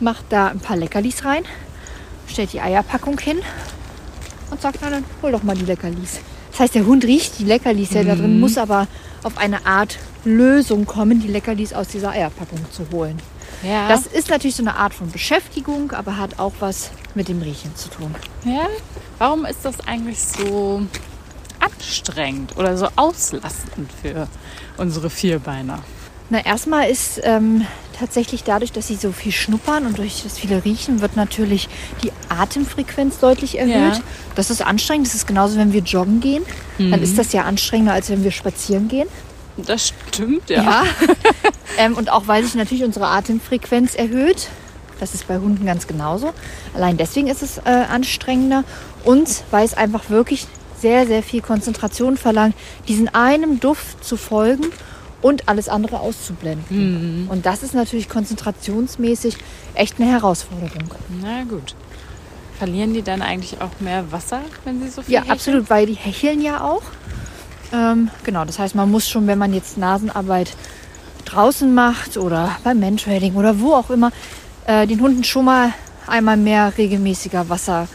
macht 0.00 0.24
da 0.30 0.48
ein 0.48 0.60
paar 0.60 0.76
Leckerlis 0.76 1.24
rein, 1.24 1.44
stellt 2.28 2.52
die 2.52 2.60
Eierpackung 2.60 3.18
hin 3.18 3.38
und 4.50 4.60
sagt, 4.60 4.78
na 4.82 4.90
dann 4.90 5.04
hol 5.22 5.32
doch 5.32 5.42
mal 5.42 5.56
die 5.56 5.64
Leckerlis. 5.64 6.20
Das 6.50 6.60
heißt, 6.60 6.74
der 6.74 6.86
Hund 6.86 7.04
riecht 7.04 7.38
die 7.38 7.44
Leckerlis 7.44 7.90
ja 7.92 8.02
da 8.02 8.14
drin, 8.14 8.40
muss 8.40 8.58
aber 8.58 8.86
auf 9.22 9.38
eine 9.38 9.64
Art 9.66 9.98
Lösung 10.24 10.84
kommen, 10.86 11.20
die 11.20 11.28
Leckerlis 11.28 11.72
aus 11.72 11.88
dieser 11.88 12.10
Eierpackung 12.10 12.58
zu 12.70 12.86
holen. 12.92 13.18
Ja. 13.62 13.88
Das 13.88 14.06
ist 14.06 14.30
natürlich 14.30 14.56
so 14.56 14.62
eine 14.62 14.76
Art 14.76 14.94
von 14.94 15.10
Beschäftigung, 15.10 15.92
aber 15.92 16.16
hat 16.16 16.38
auch 16.38 16.52
was 16.60 16.90
mit 17.14 17.28
dem 17.28 17.42
Riechen 17.42 17.74
zu 17.76 17.88
tun. 17.88 18.14
ja. 18.44 18.66
Warum 19.18 19.44
ist 19.44 19.66
das 19.66 19.80
eigentlich 19.86 20.18
so 20.18 20.80
anstrengend 21.60 22.56
oder 22.56 22.76
so 22.78 22.88
auslastend 22.96 23.90
für 24.02 24.28
unsere 24.78 25.10
Vierbeiner? 25.10 25.80
Na, 26.30 26.42
erstmal 26.42 26.88
ist 26.88 27.20
ähm, 27.22 27.66
tatsächlich 28.00 28.42
dadurch, 28.42 28.72
dass 28.72 28.88
sie 28.88 28.96
so 28.96 29.12
viel 29.12 29.30
schnuppern 29.30 29.86
und 29.86 29.98
durch 29.98 30.22
das 30.24 30.38
viele 30.38 30.64
riechen, 30.64 31.00
wird 31.00 31.16
natürlich 31.16 31.68
die 32.02 32.10
Atemfrequenz 32.28 33.18
deutlich 33.18 33.58
erhöht. 33.58 33.96
Ja. 33.96 34.00
Das 34.34 34.50
ist 34.50 34.64
anstrengend. 34.64 35.06
Das 35.06 35.14
ist 35.14 35.26
genauso, 35.26 35.56
wenn 35.56 35.72
wir 35.72 35.82
joggen 35.82 36.20
gehen. 36.20 36.44
Dann 36.78 37.02
ist 37.02 37.18
das 37.18 37.32
ja 37.32 37.42
anstrengender, 37.44 37.92
als 37.92 38.08
wenn 38.08 38.24
wir 38.24 38.30
spazieren 38.30 38.88
gehen. 38.88 39.06
Das 39.56 39.88
stimmt, 39.88 40.48
ja. 40.48 40.62
Ja. 40.62 40.84
ähm, 41.78 41.96
und 41.96 42.10
auch 42.10 42.26
weil 42.26 42.42
sich 42.42 42.54
natürlich 42.54 42.84
unsere 42.84 43.06
Atemfrequenz 43.06 43.94
erhöht. 43.94 44.48
Das 44.98 45.14
ist 45.14 45.28
bei 45.28 45.38
Hunden 45.38 45.66
ganz 45.66 45.86
genauso. 45.86 46.32
Allein 46.74 46.96
deswegen 46.96 47.28
ist 47.28 47.42
es 47.42 47.58
äh, 47.58 47.62
anstrengender. 47.68 48.64
Und 49.04 49.44
weil 49.50 49.64
es 49.64 49.74
einfach 49.74 50.08
wirklich 50.08 50.46
sehr, 50.80 51.06
sehr 51.06 51.22
viel 51.22 51.42
Konzentration 51.42 52.16
verlangt, 52.16 52.54
diesen 52.88 53.08
einem 53.14 53.60
Duft 53.60 54.02
zu 54.04 54.16
folgen 54.16 54.66
und 55.22 55.48
alles 55.48 55.68
andere 55.68 56.00
auszublenden. 56.00 57.28
Und 57.30 57.46
das 57.46 57.62
ist 57.62 57.74
natürlich 57.74 58.08
konzentrationsmäßig 58.08 59.36
echt 59.74 60.00
eine 60.00 60.10
Herausforderung. 60.10 60.90
Na 61.22 61.44
gut. 61.44 61.74
Verlieren 62.58 62.92
die 62.94 63.02
dann 63.02 63.22
eigentlich 63.22 63.60
auch 63.60 63.70
mehr 63.80 64.10
Wasser, 64.12 64.40
wenn 64.64 64.82
sie 64.82 64.88
so 64.90 65.02
viel 65.02 65.14
Ja, 65.14 65.20
hecheln? 65.20 65.32
absolut, 65.32 65.70
weil 65.70 65.86
die 65.86 65.94
hecheln 65.94 66.42
ja 66.42 66.62
auch. 66.62 66.82
Ähm, 67.72 68.10
genau, 68.24 68.44
das 68.44 68.58
heißt, 68.58 68.74
man 68.74 68.90
muss 68.90 69.08
schon, 69.08 69.26
wenn 69.26 69.38
man 69.38 69.54
jetzt 69.54 69.78
Nasenarbeit 69.78 70.54
draußen 71.24 71.72
macht 71.72 72.16
oder 72.16 72.56
beim 72.64 72.80
Mentrading 72.80 73.34
oder 73.36 73.60
wo 73.60 73.74
auch 73.74 73.90
immer, 73.90 74.10
äh, 74.66 74.86
den 74.86 75.00
Hunden 75.00 75.24
schon 75.24 75.44
mal 75.44 75.72
einmal 76.06 76.36
mehr 76.36 76.72
regelmäßiger 76.76 77.48
Wasser 77.48 77.86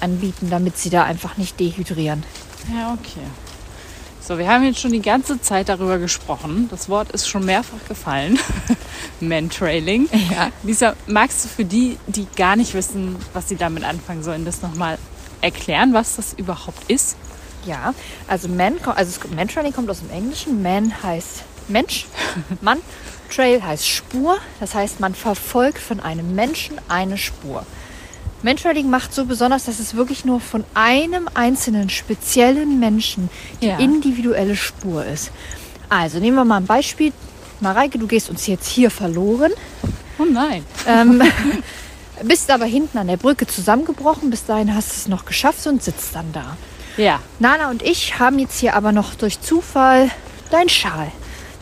anbieten, 0.00 0.48
damit 0.50 0.78
sie 0.78 0.88
da 0.90 1.04
einfach 1.04 1.36
nicht 1.36 1.60
dehydrieren. 1.60 2.22
Ja, 2.74 2.94
okay. 2.94 3.20
So, 4.30 4.38
wir 4.38 4.46
haben 4.46 4.62
jetzt 4.62 4.78
schon 4.78 4.92
die 4.92 5.02
ganze 5.02 5.40
Zeit 5.40 5.68
darüber 5.68 5.98
gesprochen. 5.98 6.68
Das 6.70 6.88
Wort 6.88 7.10
ist 7.10 7.28
schon 7.28 7.44
mehrfach 7.44 7.84
gefallen. 7.88 8.38
Mantrailing. 9.20 10.08
Ja. 10.30 10.52
Lisa, 10.62 10.94
magst 11.08 11.44
du 11.44 11.48
für 11.48 11.64
die, 11.64 11.98
die 12.06 12.28
gar 12.36 12.54
nicht 12.54 12.72
wissen, 12.74 13.16
was 13.32 13.48
sie 13.48 13.56
damit 13.56 13.82
anfangen 13.82 14.22
sollen, 14.22 14.44
das 14.44 14.62
nochmal 14.62 14.98
erklären, 15.40 15.94
was 15.94 16.14
das 16.14 16.32
überhaupt 16.34 16.88
ist? 16.88 17.16
Ja, 17.66 17.92
also 18.28 18.46
Man, 18.46 18.76
also 18.94 19.18
Mantrailing 19.34 19.72
kommt 19.72 19.90
aus 19.90 19.98
dem 19.98 20.10
Englischen. 20.10 20.62
Man 20.62 21.02
heißt 21.02 21.42
Mensch, 21.66 22.06
Mann. 22.60 22.78
Trail 23.34 23.60
heißt 23.60 23.88
Spur. 23.88 24.38
Das 24.60 24.76
heißt, 24.76 25.00
man 25.00 25.16
verfolgt 25.16 25.80
von 25.80 25.98
einem 25.98 26.36
Menschen 26.36 26.80
eine 26.86 27.18
Spur. 27.18 27.66
Mantrailing 28.42 28.88
macht 28.88 29.14
so 29.14 29.24
besonders, 29.26 29.64
dass 29.64 29.78
es 29.78 29.94
wirklich 29.94 30.24
nur 30.24 30.40
von 30.40 30.64
einem 30.74 31.28
einzelnen 31.34 31.90
speziellen 31.90 32.80
Menschen 32.80 33.28
die 33.60 33.66
Ja. 33.66 33.78
individuelle 33.78 34.56
Spur 34.56 35.04
ist. 35.04 35.30
Also 35.88 36.18
nehmen 36.18 36.36
wir 36.36 36.44
mal 36.44 36.56
ein 36.58 36.66
Beispiel. 36.66 37.12
Mareike, 37.60 37.98
du 37.98 38.06
gehst 38.06 38.30
uns 38.30 38.46
jetzt 38.46 38.68
hier 38.68 38.90
verloren. 38.90 39.52
Oh 40.18 40.24
nein. 40.24 40.64
Ähm, 40.86 41.22
bist 42.24 42.50
aber 42.50 42.64
hinten 42.64 42.96
an 42.98 43.08
der 43.08 43.16
Brücke 43.18 43.46
zusammengebrochen. 43.46 44.30
Bis 44.30 44.44
dahin 44.46 44.74
hast 44.74 44.88
du 44.90 44.94
es 44.96 45.08
noch 45.08 45.24
geschafft 45.26 45.66
und 45.66 45.82
sitzt 45.82 46.14
dann 46.14 46.32
da. 46.32 46.56
Ja. 46.96 47.20
Nala 47.38 47.70
und 47.70 47.82
ich 47.82 48.18
haben 48.18 48.38
jetzt 48.38 48.58
hier 48.58 48.74
aber 48.74 48.92
noch 48.92 49.14
durch 49.14 49.40
Zufall 49.40 50.10
deinen 50.50 50.68
Schal. 50.68 51.12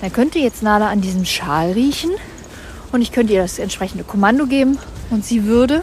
Dann 0.00 0.12
könnte 0.12 0.38
jetzt 0.38 0.62
Nala 0.62 0.88
an 0.88 1.00
diesem 1.00 1.24
Schal 1.24 1.72
riechen 1.72 2.10
und 2.92 3.02
ich 3.02 3.10
könnte 3.12 3.32
ihr 3.32 3.42
das 3.42 3.58
entsprechende 3.58 4.04
Kommando 4.04 4.46
geben 4.46 4.78
und 5.10 5.24
sie 5.24 5.44
würde, 5.44 5.82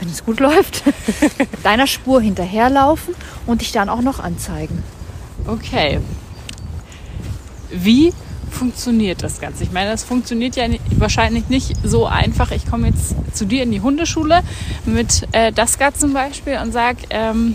wenn 0.00 0.08
es 0.08 0.24
gut 0.24 0.40
läuft, 0.40 0.82
deiner 1.62 1.86
Spur 1.86 2.20
hinterherlaufen 2.20 3.14
und 3.46 3.60
dich 3.60 3.72
dann 3.72 3.88
auch 3.88 4.02
noch 4.02 4.20
anzeigen. 4.20 4.82
Okay. 5.46 6.00
Wie 7.70 8.12
funktioniert 8.50 9.22
das 9.22 9.40
Ganze? 9.40 9.64
Ich 9.64 9.72
meine, 9.72 9.90
das 9.90 10.04
funktioniert 10.04 10.56
ja 10.56 10.64
wahrscheinlich 10.96 11.48
nicht 11.48 11.74
so 11.84 12.06
einfach. 12.06 12.50
Ich 12.50 12.68
komme 12.68 12.88
jetzt 12.88 13.14
zu 13.34 13.44
dir 13.44 13.62
in 13.62 13.70
die 13.70 13.80
Hundeschule 13.80 14.42
mit 14.84 15.26
äh, 15.32 15.52
Daska 15.52 15.94
zum 15.94 16.12
Beispiel 16.12 16.58
und 16.62 16.72
sage, 16.72 16.98
ähm, 17.10 17.54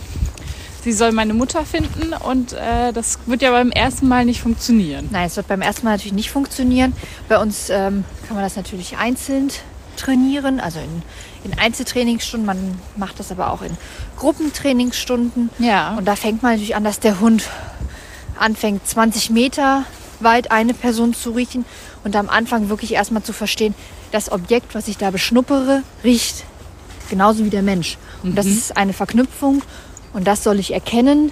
sie 0.84 0.92
soll 0.92 1.12
meine 1.12 1.34
Mutter 1.34 1.66
finden 1.66 2.14
und 2.14 2.54
äh, 2.54 2.92
das 2.94 3.20
wird 3.26 3.42
ja 3.42 3.52
beim 3.52 3.72
ersten 3.72 4.08
Mal 4.08 4.26
nicht 4.26 4.42
funktionieren. 4.42 5.10
Nein, 5.12 5.28
es 5.28 5.38
wird 5.38 5.48
beim 5.48 5.62
ersten 5.62 5.86
Mal 5.86 5.92
natürlich 5.92 6.14
nicht 6.14 6.32
funktionieren. 6.32 6.94
Bei 7.28 7.40
uns 7.40 7.70
ähm, 7.70 8.04
kann 8.28 8.36
man 8.36 8.44
das 8.44 8.56
natürlich 8.56 8.98
einzeln 8.98 9.50
trainieren, 10.02 10.60
also 10.60 10.80
in, 10.80 11.04
in 11.44 11.58
Einzeltrainingsstunden. 11.58 12.46
Man 12.46 12.80
macht 12.96 13.20
das 13.20 13.32
aber 13.32 13.52
auch 13.52 13.62
in 13.62 13.78
Gruppentrainingsstunden. 14.18 15.50
Ja. 15.60 15.96
Und 15.98 16.06
da 16.06 16.16
fängt 16.16 16.44
man 16.44 16.54
natürlich 16.54 16.76
an, 16.76 16.84
dass 16.84 17.00
der 17.00 17.20
Hund 17.20 17.50
anfängt, 18.38 18.88
20 18.88 19.30
Meter 19.30 19.86
weit 20.20 20.52
eine 20.52 20.74
Person 20.74 21.14
zu 21.14 21.32
riechen 21.32 21.66
und 22.04 22.16
am 22.16 22.30
Anfang 22.30 22.70
wirklich 22.70 22.94
erstmal 22.94 23.24
zu 23.24 23.34
verstehen, 23.34 23.76
das 24.12 24.32
Objekt, 24.32 24.76
was 24.76 24.88
ich 24.88 24.98
da 24.98 25.12
beschnuppere, 25.12 25.84
riecht 26.04 26.44
genauso 27.10 27.46
wie 27.46 27.50
der 27.50 27.62
Mensch. 27.62 27.98
Und 28.24 28.38
das 28.38 28.46
ist 28.46 28.78
eine 28.78 28.94
Verknüpfung 28.94 29.62
und 30.14 30.28
das 30.28 30.44
soll 30.44 30.60
ich 30.60 30.74
erkennen, 30.74 31.32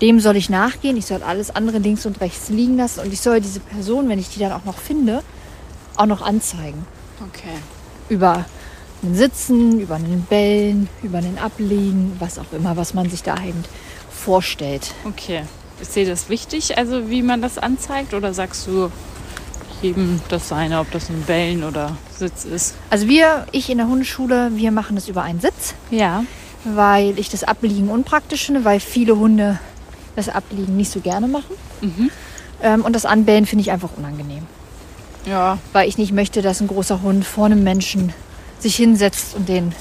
dem 0.00 0.20
soll 0.20 0.36
ich 0.36 0.48
nachgehen, 0.48 0.96
ich 0.96 1.06
soll 1.06 1.22
alles 1.22 1.54
andere 1.54 1.78
links 1.78 2.06
und 2.06 2.20
rechts 2.20 2.48
liegen 2.48 2.76
lassen 2.76 3.00
und 3.00 3.12
ich 3.12 3.20
soll 3.20 3.40
diese 3.40 3.60
Person, 3.60 4.08
wenn 4.08 4.18
ich 4.18 4.30
die 4.30 4.40
dann 4.40 4.52
auch 4.52 4.64
noch 4.64 4.78
finde, 4.78 5.22
auch 5.96 6.06
noch 6.06 6.22
anzeigen. 6.22 6.86
Okay. 7.28 7.58
Über 8.10 8.44
ein 9.02 9.14
Sitzen, 9.14 9.80
über 9.80 9.94
einen 9.94 10.26
Bellen, 10.28 10.88
über 11.02 11.18
einen 11.18 11.38
Ablegen, 11.38 12.12
was 12.18 12.38
auch 12.38 12.52
immer, 12.52 12.76
was 12.76 12.92
man 12.92 13.08
sich 13.08 13.22
da 13.22 13.36
eben 13.42 13.64
vorstellt. 14.10 14.92
Okay. 15.06 15.42
Ist 15.80 15.96
dir 15.96 16.04
das 16.06 16.28
wichtig, 16.28 16.76
also 16.76 17.08
wie 17.08 17.22
man 17.22 17.40
das 17.40 17.56
anzeigt? 17.56 18.12
Oder 18.12 18.34
sagst 18.34 18.66
du 18.66 18.90
jedem 19.80 20.20
das 20.28 20.48
seine, 20.50 20.80
ob 20.80 20.90
das 20.90 21.08
ein 21.08 21.22
Bellen 21.22 21.64
oder 21.64 21.96
Sitz 22.14 22.44
ist? 22.44 22.74
Also 22.90 23.08
wir, 23.08 23.46
ich 23.52 23.70
in 23.70 23.78
der 23.78 23.86
Hundeschule, 23.86 24.50
wir 24.54 24.72
machen 24.72 24.96
das 24.96 25.08
über 25.08 25.22
einen 25.22 25.40
Sitz, 25.40 25.72
Ja. 25.90 26.24
weil 26.64 27.18
ich 27.18 27.30
das 27.30 27.44
Abliegen 27.44 27.88
unpraktisch 27.88 28.44
finde, 28.44 28.66
weil 28.66 28.80
viele 28.80 29.16
Hunde 29.16 29.58
das 30.16 30.28
Abliegen 30.28 30.76
nicht 30.76 30.90
so 30.92 31.00
gerne 31.00 31.28
machen. 31.28 31.54
Ähm, 32.62 32.84
und 32.84 32.94
das 32.94 33.06
Anbellen 33.06 33.46
finde 33.46 33.62
ich 33.62 33.70
einfach 33.70 33.90
unangenehm, 33.96 34.42
Ja. 35.26 35.58
weil 35.72 35.88
ich 35.88 35.98
nicht 35.98 36.12
möchte, 36.12 36.42
dass 36.42 36.60
ein 36.60 36.68
großer 36.68 37.02
Hund 37.02 37.24
vor 37.24 37.46
einem 37.46 37.62
Menschen 37.62 38.12
sich 38.58 38.76
hinsetzt 38.76 39.34
und 39.34 39.48
den 39.48 39.72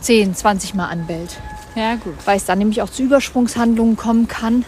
10, 0.00 0.34
20 0.34 0.74
Mal 0.74 0.88
anbellt. 0.88 1.38
Ja, 1.74 1.96
gut. 1.96 2.14
Weil 2.24 2.36
es 2.36 2.44
dann 2.44 2.58
nämlich 2.58 2.82
auch 2.82 2.90
zu 2.90 3.02
Übersprungshandlungen 3.02 3.96
kommen 3.96 4.28
kann. 4.28 4.64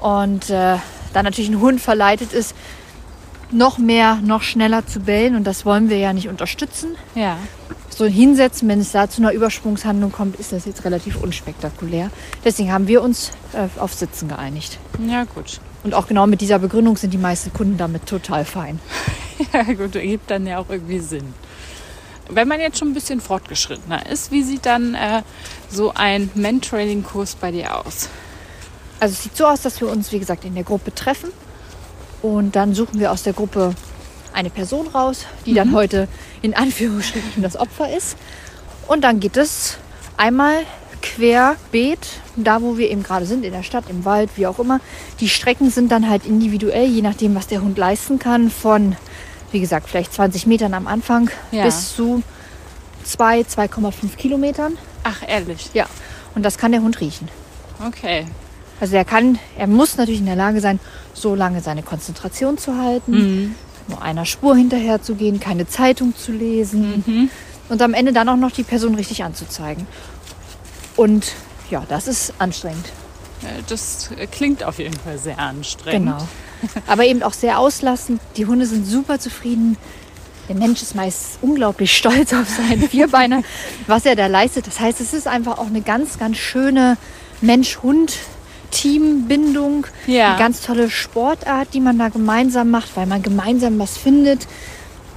Und 0.00 0.50
äh, 0.50 0.76
da 1.12 1.22
natürlich 1.22 1.50
ein 1.50 1.60
Hund 1.60 1.80
verleitet 1.80 2.32
ist, 2.32 2.54
noch 3.50 3.78
mehr, 3.78 4.16
noch 4.22 4.42
schneller 4.42 4.86
zu 4.86 5.00
bellen. 5.00 5.36
Und 5.36 5.44
das 5.44 5.66
wollen 5.66 5.90
wir 5.90 5.98
ja 5.98 6.12
nicht 6.12 6.28
unterstützen. 6.28 6.96
Ja. 7.14 7.36
So 7.90 8.04
ein 8.04 8.12
Hinsetzen, 8.12 8.68
wenn 8.68 8.80
es 8.80 8.92
da 8.92 9.08
zu 9.10 9.20
einer 9.20 9.32
Übersprungshandlung 9.32 10.12
kommt, 10.12 10.36
ist 10.36 10.52
das 10.52 10.64
jetzt 10.64 10.84
relativ 10.84 11.16
unspektakulär. 11.16 12.10
Deswegen 12.44 12.72
haben 12.72 12.88
wir 12.88 13.02
uns 13.02 13.32
äh, 13.52 13.68
auf 13.78 13.92
Sitzen 13.92 14.28
geeinigt. 14.28 14.78
Ja, 15.06 15.24
gut. 15.24 15.60
Und 15.84 15.94
auch 15.94 16.06
genau 16.06 16.26
mit 16.26 16.40
dieser 16.40 16.58
Begründung 16.58 16.96
sind 16.96 17.12
die 17.12 17.18
meisten 17.18 17.52
Kunden 17.52 17.76
damit 17.76 18.06
total 18.06 18.44
fein. 18.44 18.80
Ja, 19.52 19.64
gut, 19.64 19.96
ergibt 19.96 20.30
dann 20.30 20.46
ja 20.46 20.58
auch 20.58 20.68
irgendwie 20.68 21.00
Sinn. 21.00 21.34
Wenn 22.28 22.46
man 22.46 22.60
jetzt 22.60 22.78
schon 22.78 22.88
ein 22.88 22.94
bisschen 22.94 23.20
fortgeschrittener 23.20 24.08
ist, 24.08 24.30
wie 24.30 24.44
sieht 24.44 24.66
dann 24.66 24.94
äh, 24.94 25.22
so 25.68 25.92
ein 25.94 26.30
Mentrailing-Kurs 26.34 27.34
bei 27.34 27.50
dir 27.50 27.76
aus? 27.76 28.08
Also 29.00 29.14
es 29.14 29.22
sieht 29.24 29.36
so 29.36 29.46
aus, 29.46 29.62
dass 29.62 29.80
wir 29.80 29.88
uns, 29.88 30.12
wie 30.12 30.20
gesagt, 30.20 30.44
in 30.44 30.54
der 30.54 30.62
Gruppe 30.62 30.94
treffen. 30.94 31.30
Und 32.22 32.54
dann 32.54 32.72
suchen 32.72 33.00
wir 33.00 33.10
aus 33.10 33.24
der 33.24 33.32
Gruppe 33.32 33.74
eine 34.32 34.48
Person 34.48 34.86
raus, 34.86 35.26
die 35.44 35.54
dann 35.54 35.72
heute 35.72 36.06
in 36.40 36.54
Anführungsstrichen 36.54 37.42
das 37.42 37.56
Opfer 37.56 37.94
ist. 37.94 38.16
Und 38.86 39.02
dann 39.02 39.18
geht 39.18 39.36
es 39.36 39.78
einmal 40.16 40.62
querbeet, 41.02 41.98
da 42.36 42.62
wo 42.62 42.78
wir 42.78 42.90
eben 42.90 43.02
gerade 43.02 43.26
sind, 43.26 43.44
in 43.44 43.52
der 43.52 43.62
Stadt, 43.62 43.84
im 43.90 44.04
Wald, 44.04 44.30
wie 44.36 44.46
auch 44.46 44.58
immer. 44.58 44.80
Die 45.20 45.28
Strecken 45.28 45.70
sind 45.70 45.92
dann 45.92 46.08
halt 46.08 46.24
individuell, 46.24 46.86
je 46.86 47.02
nachdem, 47.02 47.34
was 47.34 47.46
der 47.48 47.60
Hund 47.60 47.76
leisten 47.76 48.18
kann, 48.18 48.50
von, 48.50 48.96
wie 49.50 49.60
gesagt, 49.60 49.88
vielleicht 49.88 50.14
20 50.14 50.46
Metern 50.46 50.74
am 50.74 50.86
Anfang 50.86 51.30
Ja. 51.50 51.64
bis 51.64 51.94
zu 51.94 52.22
2, 53.04 53.40
2,5 53.42 54.16
Kilometern. 54.16 54.78
Ach, 55.04 55.22
ehrlich? 55.26 55.70
Ja, 55.74 55.86
und 56.34 56.44
das 56.44 56.56
kann 56.56 56.72
der 56.72 56.82
Hund 56.82 57.00
riechen. 57.00 57.28
Okay. 57.86 58.26
Also 58.80 58.96
er 58.96 59.04
kann, 59.04 59.38
er 59.58 59.66
muss 59.66 59.96
natürlich 59.96 60.20
in 60.20 60.26
der 60.26 60.36
Lage 60.36 60.60
sein, 60.60 60.80
so 61.14 61.34
lange 61.34 61.60
seine 61.60 61.82
Konzentration 61.82 62.58
zu 62.58 62.78
halten, 62.78 63.54
nur 63.88 64.00
einer 64.02 64.24
Spur 64.24 64.56
hinterher 64.56 65.02
zu 65.02 65.14
gehen, 65.14 65.40
keine 65.40 65.66
Zeitung 65.68 66.16
zu 66.16 66.32
lesen 66.32 67.30
und 67.68 67.82
am 67.82 67.94
Ende 67.94 68.12
dann 68.12 68.28
auch 68.28 68.36
noch 68.36 68.50
die 68.52 68.62
Person 68.64 68.94
richtig 68.94 69.22
anzuzeigen. 69.24 69.86
Und 70.96 71.32
ja, 71.70 71.84
das 71.88 72.06
ist 72.06 72.34
anstrengend. 72.38 72.86
Das 73.68 74.10
klingt 74.30 74.62
auf 74.62 74.78
jeden 74.78 74.98
Fall 74.98 75.18
sehr 75.18 75.38
anstrengend. 75.38 76.12
Genau. 76.12 76.28
Aber 76.86 77.04
eben 77.04 77.22
auch 77.22 77.32
sehr 77.32 77.58
auslassend. 77.58 78.20
Die 78.36 78.44
Hunde 78.46 78.66
sind 78.66 78.86
super 78.86 79.18
zufrieden. 79.18 79.76
Der 80.48 80.56
Mensch 80.56 80.82
ist 80.82 80.94
meist 80.94 81.38
unglaublich 81.40 81.96
stolz 81.96 82.32
auf 82.32 82.48
seinen 82.48 82.88
Vierbeiner, 82.88 83.42
was 83.86 84.06
er 84.06 84.16
da 84.16 84.26
leistet. 84.26 84.66
Das 84.66 84.80
heißt, 84.80 85.00
es 85.00 85.14
ist 85.14 85.26
einfach 85.26 85.58
auch 85.58 85.66
eine 85.66 85.82
ganz, 85.82 86.18
ganz 86.18 86.36
schöne 86.36 86.96
Mensch-Hund-Teambindung. 87.40 89.86
Ja. 90.06 90.30
Eine 90.30 90.38
ganz 90.38 90.60
tolle 90.60 90.90
Sportart, 90.90 91.74
die 91.74 91.80
man 91.80 91.98
da 91.98 92.10
gemeinsam 92.10 92.70
macht, 92.70 92.96
weil 92.96 93.06
man 93.06 93.22
gemeinsam 93.22 93.78
was 93.78 93.96
findet. 93.96 94.46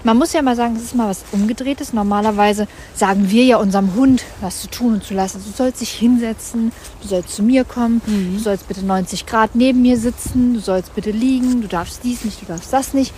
Man 0.06 0.18
muss 0.18 0.34
ja 0.34 0.44
mal 0.44 0.56
sagen, 0.56 0.76
es 0.76 0.84
ist 0.84 0.96
mal 0.96 1.10
was 1.10 1.26
Umgedrehtes. 1.32 1.92
Normalerweise 1.92 2.68
sagen 2.94 3.32
wir 3.32 3.44
ja 3.44 3.58
unserem 3.58 3.96
Hund, 3.96 4.24
was 4.40 4.62
zu 4.62 4.68
tun 4.68 4.94
und 4.94 5.04
zu 5.04 5.16
lassen. 5.16 5.42
Du 5.44 5.52
sollst 5.52 5.82
dich 5.82 5.90
hinsetzen, 5.90 6.72
du 7.02 7.08
sollst 7.08 7.36
zu 7.36 7.42
mir 7.42 7.64
kommen, 7.64 8.04
du 8.06 8.38
sollst 8.38 8.68
bitte 8.68 8.86
90 8.86 9.26
Grad 9.26 9.56
neben 9.56 9.82
mir 9.82 9.98
sitzen, 9.98 10.54
du 10.54 10.60
sollst 10.60 10.94
bitte 10.94 11.10
liegen, 11.10 11.64
du 11.64 11.68
darfst 11.68 12.04
dies 12.04 12.24
nicht, 12.24 12.40
du 12.40 12.46
darfst 12.46 12.72
das 12.72 12.94
nicht. 12.94 13.16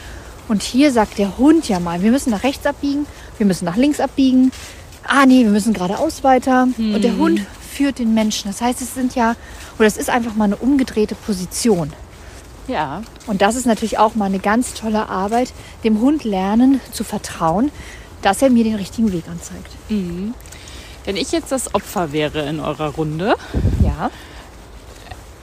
Und 0.47 0.63
hier 0.63 0.93
sagt 0.93 1.17
der 1.17 1.37
Hund 1.37 1.67
ja 1.67 1.81
mal, 1.81 2.01
wir 2.03 2.11
müssen 2.11 2.29
nach 2.29 2.45
rechts 2.45 2.65
abbiegen, 2.65 3.05
wir 3.37 3.45
müssen 3.45 3.65
nach 3.65 3.75
links 3.75 3.99
abbiegen. 3.99 4.53
Ah 5.03 5.25
nee, 5.25 5.43
wir 5.43 5.51
müssen 5.51 5.73
geradeaus 5.73 6.23
weiter. 6.23 6.69
Und 6.77 7.03
der 7.03 7.17
Hund 7.17 7.41
führt 7.69 7.99
den 7.99 8.13
Menschen. 8.13 8.49
Das 8.49 8.61
heißt, 8.61 8.81
es 8.81 8.93
sind 8.93 9.13
ja, 9.13 9.35
oder 9.77 9.87
es 9.87 9.97
ist 9.97 10.09
einfach 10.09 10.35
mal 10.35 10.45
eine 10.45 10.55
umgedrehte 10.55 11.15
Position. 11.15 11.91
Ja. 12.67 13.01
Und 13.27 13.41
das 13.41 13.55
ist 13.55 13.65
natürlich 13.65 13.97
auch 13.97 14.15
mal 14.15 14.25
eine 14.25 14.39
ganz 14.39 14.73
tolle 14.73 15.09
Arbeit, 15.09 15.53
dem 15.83 16.01
Hund 16.01 16.23
lernen 16.23 16.81
zu 16.91 17.03
vertrauen, 17.03 17.71
dass 18.21 18.41
er 18.41 18.49
mir 18.49 18.63
den 18.63 18.75
richtigen 18.75 19.11
Weg 19.13 19.23
anzeigt. 19.29 19.71
Wenn 19.89 21.15
ich 21.15 21.31
jetzt 21.31 21.51
das 21.51 21.73
Opfer 21.75 22.11
wäre 22.11 22.41
in 22.49 22.59
eurer 22.59 22.89
Runde, 22.95 23.35
Ja. 23.83 24.09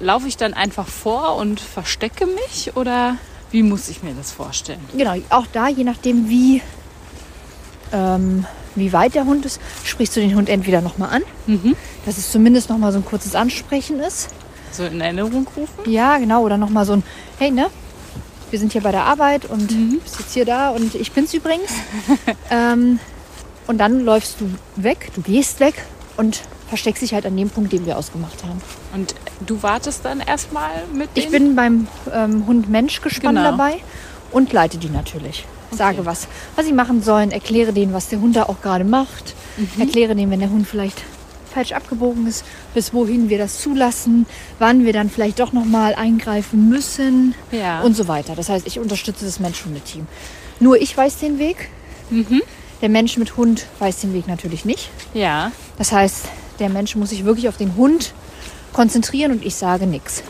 laufe 0.00 0.28
ich 0.28 0.36
dann 0.36 0.52
einfach 0.54 0.86
vor 0.88 1.36
und 1.36 1.60
verstecke 1.60 2.26
mich 2.26 2.76
oder 2.76 3.16
wie 3.50 3.62
muss 3.62 3.88
ich 3.88 4.02
mir 4.02 4.12
das 4.12 4.32
vorstellen? 4.32 4.80
Genau, 4.96 5.14
auch 5.30 5.46
da, 5.52 5.68
je 5.68 5.84
nachdem, 5.84 6.28
wie, 6.28 6.60
ähm, 7.92 8.44
wie 8.74 8.92
weit 8.92 9.14
der 9.14 9.24
Hund 9.24 9.46
ist, 9.46 9.60
sprichst 9.84 10.16
du 10.16 10.20
den 10.20 10.34
Hund 10.34 10.48
entweder 10.48 10.80
nochmal 10.80 11.10
an, 11.10 11.22
dass 12.04 12.18
es 12.18 12.32
zumindest 12.32 12.68
nochmal 12.68 12.92
so 12.92 12.98
ein 12.98 13.04
kurzes 13.04 13.34
Ansprechen 13.36 14.00
ist. 14.00 14.28
So 14.74 14.84
in 14.84 15.00
Erinnerung 15.00 15.46
rufen? 15.56 15.90
Ja, 15.90 16.18
genau, 16.18 16.42
oder 16.42 16.56
nochmal 16.58 16.84
so 16.84 16.94
ein, 16.94 17.04
hey, 17.38 17.50
ne? 17.50 17.66
Wir 18.50 18.58
sind 18.58 18.72
hier 18.72 18.82
bei 18.82 18.90
der 18.92 19.04
Arbeit 19.04 19.46
und 19.46 19.68
bist 20.02 20.18
jetzt 20.18 20.34
hier 20.34 20.44
da 20.44 20.70
und 20.70 20.94
ich 20.94 21.12
bin's 21.12 21.32
übrigens. 21.32 21.70
ähm, 22.50 22.98
und 23.66 23.78
dann 23.78 24.00
läufst 24.04 24.40
du 24.40 24.50
weg, 24.76 25.10
du 25.14 25.22
gehst 25.22 25.60
weg 25.60 25.74
und 26.16 26.42
versteckst 26.68 27.02
dich 27.02 27.14
halt 27.14 27.24
an 27.26 27.36
dem 27.36 27.50
Punkt, 27.50 27.72
den 27.72 27.86
wir 27.86 27.96
ausgemacht 27.96 28.42
haben. 28.44 28.60
Und 28.92 29.14
du 29.46 29.62
wartest 29.62 30.04
dann 30.04 30.20
erstmal 30.20 30.70
mit 30.92 31.08
Ich 31.14 31.30
bin 31.30 31.54
beim 31.54 31.86
ähm, 32.12 32.46
Hund-Mensch-Gespann 32.46 33.36
Genau. 33.36 33.50
dabei 33.50 33.76
und 34.32 34.52
leite 34.52 34.78
die 34.78 34.90
natürlich. 34.90 35.46
Sage, 35.70 36.04
was, 36.04 36.28
was 36.56 36.66
sie 36.66 36.72
machen 36.72 37.02
sollen, 37.02 37.30
erkläre 37.32 37.72
denen, 37.72 37.92
was 37.92 38.08
der 38.08 38.20
Hund 38.20 38.36
da 38.36 38.44
auch 38.44 38.60
gerade 38.60 38.84
macht. 38.84 39.34
Mhm. 39.56 39.80
Erkläre 39.80 40.14
denen, 40.14 40.30
wenn 40.30 40.40
der 40.40 40.50
Hund 40.50 40.66
vielleicht 40.68 41.02
falsch 41.54 41.72
abgebogen 41.72 42.26
ist, 42.26 42.44
bis 42.74 42.92
wohin 42.92 43.28
wir 43.28 43.38
das 43.38 43.60
zulassen, 43.60 44.26
wann 44.58 44.84
wir 44.84 44.92
dann 44.92 45.08
vielleicht 45.08 45.38
doch 45.40 45.52
nochmal 45.52 45.94
eingreifen 45.94 46.68
müssen 46.68 47.34
Ja. 47.52 47.80
und 47.82 47.96
so 47.96 48.08
weiter. 48.08 48.34
Das 48.34 48.48
heißt, 48.48 48.66
ich 48.66 48.78
unterstütze 48.80 49.24
das 49.24 49.38
Mensch-Hunde-Team. 49.40 50.06
Nur 50.60 50.80
ich 50.80 50.96
weiß 50.96 51.18
den 51.18 51.38
Weg. 51.38 51.68
Mhm. 52.10 52.42
Der 52.82 52.88
Mensch 52.88 53.16
mit 53.16 53.36
Hund 53.36 53.66
weiß 53.78 54.00
den 54.00 54.12
Weg 54.14 54.26
natürlich 54.26 54.64
nicht. 54.64 54.90
Ja. 55.14 55.52
Das 55.78 55.92
heißt, 55.92 56.26
der 56.58 56.68
Mensch 56.68 56.96
muss 56.96 57.10
sich 57.10 57.24
wirklich 57.24 57.48
auf 57.48 57.56
den 57.56 57.76
Hund 57.76 58.12
konzentrieren 58.72 59.32
und 59.32 59.44
ich 59.44 59.54
sage 59.54 59.86
nichts. 59.86 60.22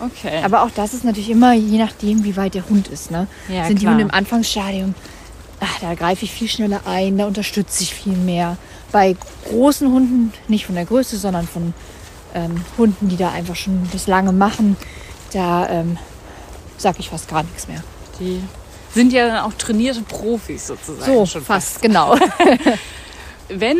Okay. 0.00 0.42
Aber 0.44 0.62
auch 0.62 0.70
das 0.70 0.92
ist 0.92 1.04
natürlich 1.04 1.30
immer 1.30 1.54
je 1.54 1.78
nachdem, 1.78 2.24
wie 2.24 2.36
weit 2.36 2.54
der 2.54 2.68
Hund 2.68 2.88
ist. 2.88 3.10
Ne? 3.10 3.28
Ja, 3.48 3.64
Sind 3.66 3.76
die 3.78 3.84
klar. 3.84 3.92
Hunde 3.94 4.04
im 4.04 4.10
Anfangsstadium, 4.10 4.94
ach, 5.60 5.78
da 5.80 5.94
greife 5.94 6.24
ich 6.26 6.32
viel 6.32 6.48
schneller 6.48 6.80
ein, 6.84 7.16
da 7.16 7.26
unterstütze 7.26 7.82
ich 7.82 7.94
viel 7.94 8.12
mehr. 8.16 8.58
Bei 8.92 9.16
großen 9.48 9.90
Hunden, 9.90 10.32
nicht 10.48 10.66
von 10.66 10.74
der 10.74 10.84
Größe, 10.84 11.16
sondern 11.16 11.46
von 11.46 11.74
ähm, 12.34 12.64
Hunden, 12.78 13.08
die 13.08 13.16
da 13.16 13.32
einfach 13.32 13.56
schon 13.56 13.88
das 13.92 14.06
lange 14.06 14.32
machen, 14.32 14.76
da 15.32 15.68
ähm, 15.68 15.98
sage 16.78 16.98
ich 17.00 17.10
fast 17.10 17.28
gar 17.28 17.42
nichts 17.42 17.68
mehr. 17.68 17.82
die 18.20 18.40
sind 18.94 19.12
ja 19.12 19.26
dann 19.26 19.38
auch 19.40 19.52
trainierte 19.52 20.00
Profis 20.02 20.68
sozusagen. 20.68 21.12
So, 21.12 21.26
schon 21.26 21.42
fast, 21.42 21.82
genau. 21.82 22.16
Wenn 23.48 23.78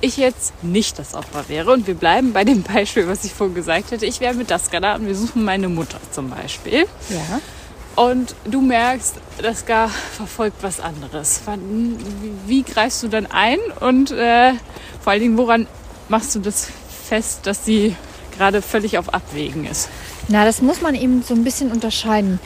ich 0.00 0.16
jetzt 0.16 0.52
nicht 0.62 0.98
das 0.98 1.14
Opfer 1.14 1.48
wäre 1.48 1.72
und 1.72 1.86
wir 1.86 1.94
bleiben 1.94 2.32
bei 2.32 2.44
dem 2.44 2.62
Beispiel, 2.62 3.08
was 3.08 3.24
ich 3.24 3.32
vorhin 3.32 3.54
gesagt 3.54 3.90
hätte, 3.90 4.04
ich 4.06 4.20
wäre 4.20 4.34
mit 4.34 4.50
Daska 4.50 4.80
da 4.80 4.96
und 4.96 5.06
wir 5.06 5.14
suchen 5.14 5.44
meine 5.44 5.68
Mutter 5.68 5.98
zum 6.10 6.30
Beispiel 6.30 6.86
ja. 7.08 7.40
Und 7.96 8.34
du 8.44 8.60
merkst, 8.60 9.16
Daska 9.42 9.88
verfolgt 9.88 10.62
was 10.62 10.80
anderes. 10.80 11.40
Wie 12.46 12.62
greifst 12.62 13.02
du 13.02 13.08
dann 13.08 13.26
ein 13.26 13.58
und 13.80 14.10
äh, 14.10 14.52
vor 15.00 15.12
allen 15.12 15.22
Dingen, 15.22 15.38
woran 15.38 15.66
machst 16.08 16.34
du 16.34 16.40
das 16.40 16.68
fest, 17.08 17.40
dass 17.44 17.64
sie 17.64 17.96
gerade 18.36 18.62
völlig 18.62 18.98
auf 18.98 19.12
Abwägen 19.12 19.66
ist? 19.66 19.88
Na, 20.28 20.44
das 20.44 20.62
muss 20.62 20.80
man 20.80 20.94
eben 20.94 21.22
so 21.22 21.34
ein 21.34 21.44
bisschen 21.44 21.72
unterscheiden. 21.72 22.38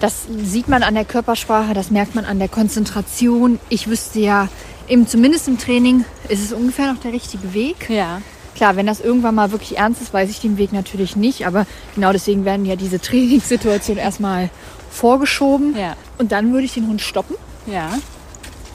Das 0.00 0.26
sieht 0.42 0.68
man 0.68 0.82
an 0.82 0.94
der 0.94 1.04
Körpersprache, 1.04 1.72
das 1.72 1.90
merkt 1.90 2.14
man 2.14 2.24
an 2.24 2.38
der 2.38 2.48
Konzentration. 2.48 3.58
Ich 3.68 3.88
wüsste 3.88 4.20
ja, 4.20 4.48
eben 4.88 5.06
zumindest 5.06 5.48
im 5.48 5.58
Training 5.58 6.04
ist 6.28 6.44
es 6.44 6.52
ungefähr 6.52 6.92
noch 6.92 7.00
der 7.00 7.12
richtige 7.12 7.54
Weg. 7.54 7.88
Ja. 7.88 8.20
Klar, 8.54 8.76
wenn 8.76 8.86
das 8.86 9.00
irgendwann 9.00 9.34
mal 9.34 9.50
wirklich 9.52 9.78
ernst 9.78 10.00
ist, 10.02 10.14
weiß 10.14 10.30
ich 10.30 10.40
den 10.40 10.58
Weg 10.58 10.72
natürlich 10.72 11.16
nicht. 11.16 11.46
Aber 11.46 11.66
genau 11.94 12.12
deswegen 12.12 12.44
werden 12.44 12.64
ja 12.66 12.76
diese 12.76 13.00
Trainingssituationen 13.00 14.02
erstmal 14.02 14.50
vorgeschoben. 14.90 15.76
Ja. 15.76 15.96
Und 16.18 16.32
dann 16.32 16.52
würde 16.52 16.64
ich 16.64 16.74
den 16.74 16.86
Hund 16.86 17.00
stoppen, 17.00 17.36
Ja. 17.66 17.90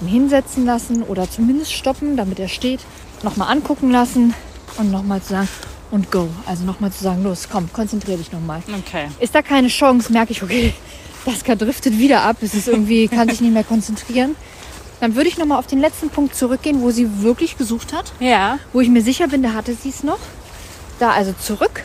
ihn 0.02 0.08
hinsetzen 0.08 0.66
lassen 0.66 1.04
oder 1.04 1.30
zumindest 1.30 1.74
stoppen, 1.74 2.18
damit 2.18 2.40
er 2.40 2.50
steht, 2.50 2.82
nochmal 3.24 3.52
angucken 3.52 3.92
lassen 3.92 4.34
und 4.78 4.92
nochmal 4.92 5.22
zu 5.22 5.30
sagen, 5.30 5.48
und 5.92 6.12
go. 6.12 6.30
Also 6.46 6.66
nochmal 6.66 6.92
zu 6.92 7.04
sagen, 7.04 7.24
los, 7.24 7.48
komm, 7.52 7.72
konzentrier 7.74 8.18
dich 8.18 8.32
nochmal. 8.32 8.62
Okay. 8.86 9.08
Ist 9.20 9.34
da 9.34 9.42
keine 9.42 9.70
Chance, 9.70 10.12
merke 10.12 10.32
ich, 10.32 10.44
okay, 10.44 10.74
das 11.26 11.44
driftet 11.44 11.98
wieder 11.98 12.22
ab, 12.22 12.38
es 12.42 12.54
ist 12.54 12.68
irgendwie, 12.68 13.08
kann 13.08 13.30
sich 13.30 13.42
nicht 13.42 13.54
mehr 13.54 13.64
konzentrieren. 13.64 14.36
Dann 15.00 15.16
würde 15.16 15.30
ich 15.30 15.38
nochmal 15.38 15.60
auf 15.60 15.68
den 15.68 15.80
letzten 15.80 16.10
Punkt 16.10 16.36
zurückgehen, 16.36 16.82
wo 16.82 16.92
sie 16.92 17.22
wirklich 17.22 17.58
gesucht 17.58 17.94
hat, 17.94 18.12
Ja. 18.20 18.60
wo 18.74 18.82
ich 18.82 18.90
mir 18.90 19.02
sicher 19.02 19.28
bin, 19.28 19.42
da 19.44 19.54
hatte 19.54 19.74
sie 19.74 19.90
es 19.90 20.04
noch. 20.04 20.20
Da 21.00 21.12
also 21.12 21.34
zurück, 21.40 21.84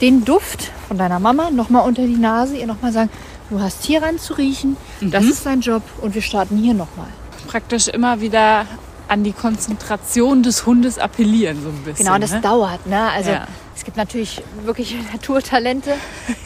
den 0.00 0.24
Duft 0.24 0.72
von 0.88 0.96
deiner 0.98 1.18
Mama 1.20 1.50
nochmal 1.50 1.86
unter 1.86 2.06
die 2.06 2.16
Nase, 2.16 2.56
ihr 2.56 2.66
nochmal 2.66 2.92
sagen, 2.92 3.10
du 3.50 3.60
hast 3.60 3.84
hier 3.84 4.02
ran 4.02 4.18
zu 4.18 4.34
riechen, 4.34 4.76
das 5.00 5.24
ist 5.24 5.44
dein 5.46 5.60
Job 5.60 5.82
und 6.00 6.14
wir 6.14 6.22
starten 6.22 6.56
hier 6.56 6.74
nochmal. 6.74 7.08
Praktisch 7.46 7.88
immer 7.88 8.20
wieder 8.20 8.66
an 9.08 9.22
die 9.22 9.32
Konzentration 9.32 10.42
des 10.42 10.66
Hundes 10.66 10.98
appellieren, 10.98 11.62
so 11.62 11.68
ein 11.68 11.82
bisschen. 11.84 12.06
Genau, 12.06 12.18
das 12.18 12.32
ne? 12.32 12.40
dauert. 12.40 12.86
Ne? 12.86 13.00
Also 13.10 13.30
Ja. 13.30 13.46
Es 13.76 13.84
gibt 13.84 13.96
natürlich 13.98 14.42
wirklich 14.64 14.96
Naturtalente, 15.12 15.92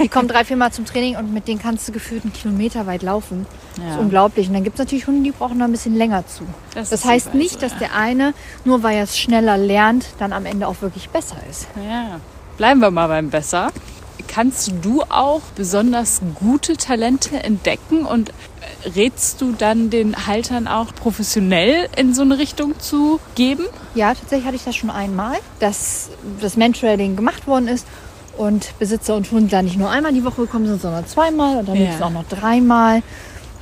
die 0.03 0.09
kommen 0.09 0.27
drei, 0.29 0.45
vier 0.45 0.57
Mal 0.57 0.73
zum 0.73 0.85
Training 0.85 1.16
und 1.16 1.33
mit 1.33 1.47
denen 1.49 1.61
kannst 1.61 1.87
du 1.88 1.93
gefühlt 1.93 2.25
einen 2.25 2.33
Kilometer 2.33 2.87
weit 2.87 3.03
laufen. 3.03 3.47
Das 3.77 3.85
Ja. 3.85 3.90
ist 3.95 4.01
unglaublich. 4.01 4.49
Und 4.49 4.55
dann 4.55 4.64
gibt 4.64 4.75
es 4.75 4.79
natürlich 4.81 5.07
Hunde, 5.07 5.23
die 5.23 5.31
brauchen 5.31 5.59
da 5.61 5.64
ein 5.66 5.71
bisschen 5.73 5.95
länger 5.97 6.27
zu. 6.27 6.43
Das 6.75 6.90
Das, 6.90 7.05
heißt 7.05 7.35
nicht, 7.35 7.53
so, 7.53 7.59
dass 7.61 7.73
ja. 7.75 7.79
der 7.79 7.95
eine, 7.95 8.35
nur 8.64 8.83
weil 8.83 8.97
er 8.97 9.05
es 9.05 9.16
schneller 9.16 9.57
lernt, 9.57 10.07
dann 10.19 10.33
am 10.33 10.45
Ende 10.45 10.66
auch 10.66 10.83
wirklich 10.83 11.09
besser 11.09 11.37
ist. 11.49 11.69
Ja, 11.88 12.19
bleiben 12.59 12.81
wir 12.81 12.90
mal 12.90 13.07
beim 13.07 13.31
Besser. 13.31 13.71
Kannst 14.33 14.73
du 14.83 15.03
auch 15.09 15.40
besonders 15.57 16.21
gute 16.37 16.77
Talente 16.77 17.43
entdecken 17.43 18.05
und 18.07 18.31
rätst 18.95 19.40
du 19.40 19.51
dann 19.51 19.90
den 19.90 20.29
Haltern 20.29 20.69
auch 20.69 20.95
professionell 20.95 21.88
in 21.97 22.14
so 22.14 22.23
eine 22.23 22.38
Richtung 22.38 22.79
zu 22.79 23.19
geben? 23.35 23.64
Ja, 23.97 24.14
tatsächlich 24.14 24.47
hatte 24.47 24.55
ich 24.57 24.62
das 24.64 24.77
schon 24.77 24.90
einmal, 24.90 25.35
dass 25.59 26.11
das 26.40 26.57
Mantrailing 26.57 27.16
gemacht 27.16 27.49
worden 27.49 27.66
ist 27.66 27.85
und 28.38 28.79
Besitzer 28.79 29.16
und 29.16 29.29
Hund 29.33 29.53
da 29.53 29.62
nicht 29.62 29.77
nur 29.77 29.90
einmal 29.90 30.12
die 30.12 30.25
Woche 30.25 30.43
gekommen 30.43 30.66
sind, 30.66 30.81
sondern 30.81 31.07
zweimal 31.09 31.57
und 31.59 31.69
dann 31.69 31.77
Ja. 31.83 32.01
auch 32.01 32.11
noch 32.11 32.25
dreimal. 32.29 33.03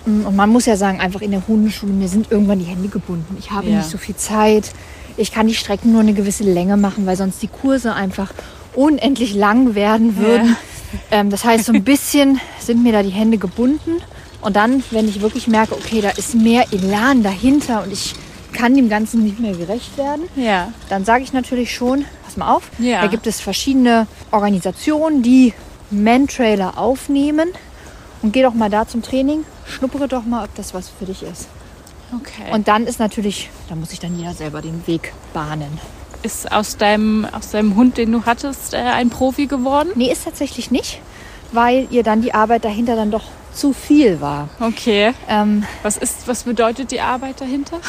Mm, 0.04 0.26
Und 0.26 0.37
man 0.37 0.50
muss 0.50 0.66
ja 0.66 0.76
sagen, 0.76 1.00
einfach 1.00 1.22
in 1.22 1.31
der 1.31 1.48
Hundeschule, 1.48 1.92
mir 1.94 2.09
sind 2.09 2.31
irgendwann 2.31 2.59
die 2.59 2.66
Hände 2.66 2.88
gebunden. 2.88 3.37
Ich 3.38 3.50
habe 3.52 3.70
Ja. 3.70 3.78
nicht 3.78 3.88
so 3.88 3.96
viel 3.96 4.16
Zeit. 4.16 4.70
Ich 5.16 5.33
kann 5.33 5.46
die 5.48 5.54
Strecken 5.54 5.92
nur 5.92 6.02
eine 6.02 6.12
gewisse 6.12 6.44
Länge 6.44 6.76
machen, 6.76 7.07
weil 7.07 7.16
sonst 7.16 7.40
die 7.42 7.48
Kurse 7.48 7.94
einfach 7.94 8.33
unendlich 8.74 9.35
lang 9.35 9.74
werden 9.74 10.16
würden. 10.16 10.57
Ähm, 11.11 11.31
das 11.31 11.44
heißt, 11.44 11.64
so 11.66 11.72
ein 11.72 11.85
bisschen 11.85 12.40
sind 12.61 12.83
mir 12.83 12.92
da 12.92 13.02
die 13.02 13.11
Hände 13.11 13.38
gebunden. 13.38 13.96
Und 14.40 14.57
dann, 14.57 14.83
wenn 14.90 15.09
ich 15.09 15.20
wirklich 15.20 15.48
merke, 15.48 15.74
okay, 15.74 16.00
da 16.00 16.11
ist 16.11 16.35
mehr 16.35 16.64
Elan 16.72 17.22
dahinter 17.22 17.83
und 17.83 17.92
ich 17.92 18.14
kann 18.52 18.74
dem 18.74 18.88
Ganzen 18.88 19.24
nicht 19.24 19.40
mehr 19.40 19.54
gerecht 19.54 19.98
werden, 19.98 20.22
Ja. 20.37 20.72
dann 20.88 21.04
sage 21.04 21.22
ich 21.24 21.33
natürlich 21.33 21.74
schon, 21.74 22.04
pass 22.24 22.37
mal 22.37 22.54
auf, 22.54 22.70
Ja. 22.78 23.00
da 23.02 23.09
gibt 23.09 23.26
es 23.26 23.40
verschiedene 23.40 24.07
Organisationen, 24.31 25.22
die 25.22 25.52
Man-Trailer 25.90 26.78
aufnehmen. 26.78 27.48
Und 28.22 28.33
geh 28.33 28.42
doch 28.42 28.54
mal 28.54 28.70
da 28.70 28.87
zum 28.88 29.02
Training, 29.02 29.44
schnuppere 29.66 30.09
doch 30.09 30.24
mal, 30.24 30.44
ob 30.44 30.54
das 30.57 30.72
was 30.74 30.88
für 30.88 31.04
dich 31.04 31.22
ist. 31.22 31.46
Okay. 32.14 32.48
Und 32.48 32.54
Und 32.54 32.68
dann 32.68 32.87
ist 32.87 32.98
natürlich, 32.98 33.50
da 33.68 33.74
muss 33.74 33.90
sich 33.90 34.00
dann 34.00 34.18
jeder 34.18 34.35
selber 34.35 34.61
den 34.62 34.87
Weg 34.87 35.12
bahnen. 35.35 35.78
Ist 36.22 36.50
aus 36.50 36.76
deinem, 36.76 37.26
aus 37.33 37.50
deinem 37.50 37.76
Hund, 37.76 37.96
den 37.96 38.12
du 38.12 38.24
hattest, 38.24 38.74
äh, 38.74 38.78
ein 38.78 39.11
Profi 39.11 39.46
geworden? 39.46 39.90
Nee, 39.94 40.11
ist 40.11 40.24
tatsächlich 40.24 40.70
nicht, 40.70 41.00
weil 41.52 41.87
ihr 41.90 42.02
dann 42.02 42.22
die 42.22 42.35
Arbeit 42.35 42.64
dahinter 42.64 42.96
dann 42.96 43.11
doch 43.11 43.24
zu 43.52 43.72
viel 43.72 44.20
war. 44.20 44.48
Okay. 44.61 45.12
Ähm, 45.28 45.64
Was 45.83 45.96
ist, 45.96 46.28
was 46.28 46.44
bedeutet 46.44 46.90
die 46.90 47.00
Arbeit 47.00 47.40
dahinter? 47.40 47.81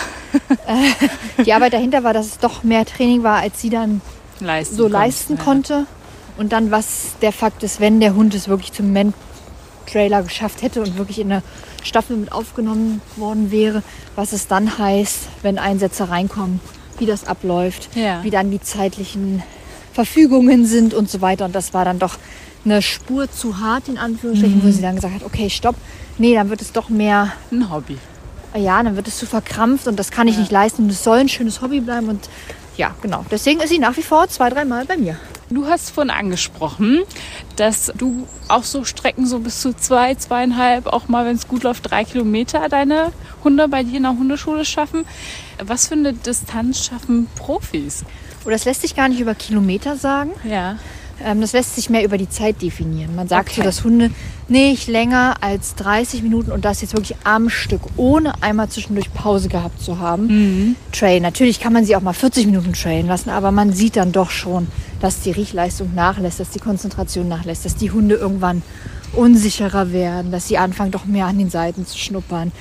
die 1.46 1.54
Arbeit 1.54 1.74
dahinter 1.74 2.04
war, 2.04 2.14
dass 2.14 2.26
es 2.26 2.40
doch 2.40 2.64
mehr 2.64 2.86
Training 2.86 3.24
war, 3.24 3.40
als 3.40 3.62
sie 3.62 3.70
dann 3.70 4.02
Leisten 4.40 4.76
so 4.76 4.88
leisten 4.88 5.38
ja. 5.38 5.44
konnte. 5.44 5.86
Und 6.38 6.54
dann, 6.54 6.72
was 6.72 7.16
der 7.22 7.34
Fakt 7.34 7.64
ist, 7.64 7.80
wenn 7.80 8.00
der 8.00 8.16
Hund 8.16 8.34
es 8.34 8.48
wirklich 8.48 8.72
zum 8.72 8.94
Man-Trailer 8.94 10.24
geschafft 10.24 10.62
hätte 10.62 10.82
und 10.82 10.98
wirklich 10.98 11.20
in 11.20 11.32
eine 11.32 11.44
Staffel 11.84 12.18
mit 12.18 12.32
aufgenommen 12.32 13.02
worden 13.18 13.52
wäre, 13.52 13.84
was 14.16 14.32
es 14.32 14.48
dann 14.48 14.78
heißt, 14.78 15.28
wenn 15.42 15.60
Einsätze 15.60 16.10
reinkommen, 16.10 16.62
wie 17.00 17.06
das 17.06 17.26
abläuft, 17.26 17.90
Ja. 17.96 18.24
wie 18.24 18.30
dann 18.30 18.52
die 18.52 18.62
zeitlichen 18.62 19.44
Verfügungen 19.94 20.66
sind 20.66 20.94
und 20.94 21.10
so 21.10 21.22
weiter. 21.22 21.46
Und 21.46 21.56
das 21.56 21.74
war 21.74 21.86
dann 21.86 22.00
doch 22.00 22.18
eine 22.66 22.82
Spur 22.82 23.32
zu 23.32 23.60
hart, 23.60 23.88
in 23.88 23.98
Anführungsstrichen, 23.98 24.60
Mhm. 24.60 24.64
wo 24.64 24.72
sie 24.72 24.82
dann 24.82 24.96
gesagt 24.96 25.16
hat, 25.16 25.24
okay, 25.24 25.50
stopp, 25.50 25.76
nee, 26.18 26.34
dann 26.36 26.50
wird 26.50 26.62
es 26.62 26.72
doch 26.72 26.90
mehr 26.90 27.32
Ein 27.52 27.72
Hobby. 27.72 27.98
ja, 28.56 28.82
dann 28.84 28.96
wird 28.96 29.08
es 29.08 29.18
zu 29.18 29.26
verkrampft 29.26 29.88
und 29.88 29.98
das 29.98 30.12
kann 30.12 30.28
ich 30.28 30.38
nicht 30.38 30.52
leisten 30.52 30.84
und 30.84 30.90
es 30.92 31.04
soll 31.04 31.20
ein 31.20 31.30
schönes 31.30 31.62
Hobby 31.62 31.80
bleiben 31.80 32.10
und 32.10 32.30
ja, 32.78 32.96
genau. 33.02 33.26
Deswegen 33.32 33.60
ist 33.62 33.70
sie 33.70 33.80
nach 33.80 33.96
wie 33.98 34.02
vor 34.04 34.28
zwei, 34.30 34.50
dreimal 34.50 34.86
bei 34.86 34.96
mir. 34.98 35.18
Du 35.52 35.66
hast 35.66 35.90
vorhin 35.90 36.12
angesprochen, 36.12 37.00
dass 37.56 37.92
du 37.98 38.28
auch 38.50 38.64
so 38.64 38.84
Strecken 38.84 39.26
so 39.26 39.40
bis 39.40 39.62
zu 39.62 39.76
zwei, 39.76 40.14
zweieinhalb, 40.14 40.86
auch 40.88 41.08
mal, 41.08 41.26
wenn 41.26 41.36
es 41.36 41.48
gut 41.48 41.64
läuft, 41.64 41.90
drei 41.90 42.04
Kilometer 42.04 42.70
deine 42.70 43.12
Hunde 43.44 43.68
bei 43.68 43.82
dir 43.84 43.98
in 43.98 44.04
der 44.04 44.12
Hundeschule 44.12 44.64
schaffen. 44.64 45.06
Was 45.64 45.88
für 45.88 45.96
eine 45.96 46.14
Distanz 46.14 46.86
schaffen 46.86 47.28
Profis? 47.36 48.04
Oder 48.46 48.54
das 48.54 48.66
lässt 48.66 48.82
sich 48.82 48.96
gar 48.96 49.10
nicht 49.10 49.20
über 49.22 49.34
Kilometer 49.34 49.96
sagen. 49.96 50.30
Ja. 50.48 50.78
Ähm, 51.26 51.42
das 51.42 51.52
lässt 51.52 51.76
sich 51.76 51.90
mehr 51.90 52.06
über 52.06 52.18
die 52.18 52.30
Zeit 52.30 52.62
definieren. 52.62 53.16
Man 53.16 53.28
sagt 53.28 53.50
Okay. 53.50 53.56
so, 53.58 53.64
dass 53.64 53.84
Hunde 53.84 54.12
nicht 54.48 54.88
länger 54.88 55.36
als 55.42 55.76
30 55.76 56.22
Minuten 56.24 56.52
und 56.52 56.64
das 56.64 56.82
jetzt 56.82 56.94
wirklich 56.94 57.18
am 57.26 57.50
Stück, 57.50 57.82
ohne 57.98 58.42
einmal 58.42 58.70
zwischendurch 58.70 59.12
Pause 59.14 59.50
gehabt 59.50 59.82
zu 59.82 60.00
haben, 60.00 60.28
Mhm. 60.28 60.76
trainen. 60.92 61.24
Natürlich 61.24 61.60
kann 61.60 61.74
man 61.74 61.84
sie 61.86 61.96
auch 61.96 62.02
mal 62.02 62.14
40 62.14 62.46
Minuten 62.46 62.72
trainen 62.74 63.08
lassen, 63.10 63.32
aber 63.32 63.52
man 63.52 63.74
sieht 63.74 63.98
dann 63.98 64.12
doch 64.14 64.30
schon, 64.30 64.68
dass 65.00 65.22
die 65.22 65.32
Riechleistung 65.32 65.94
nachlässt, 65.96 66.40
dass 66.40 66.50
die 66.50 66.60
Konzentration 66.60 67.28
nachlässt, 67.28 67.66
dass 67.66 67.76
die 67.76 67.92
Hunde 67.92 68.16
irgendwann 68.16 68.62
unsicherer 69.14 69.92
werden, 69.92 70.32
dass 70.32 70.48
sie 70.48 70.58
anfangen, 70.58 70.92
doch 70.92 71.06
mehr 71.06 71.26
an 71.26 71.38
den 71.38 71.50
Seiten 71.50 71.86
zu 71.86 71.98
schnuppern. 71.98 72.52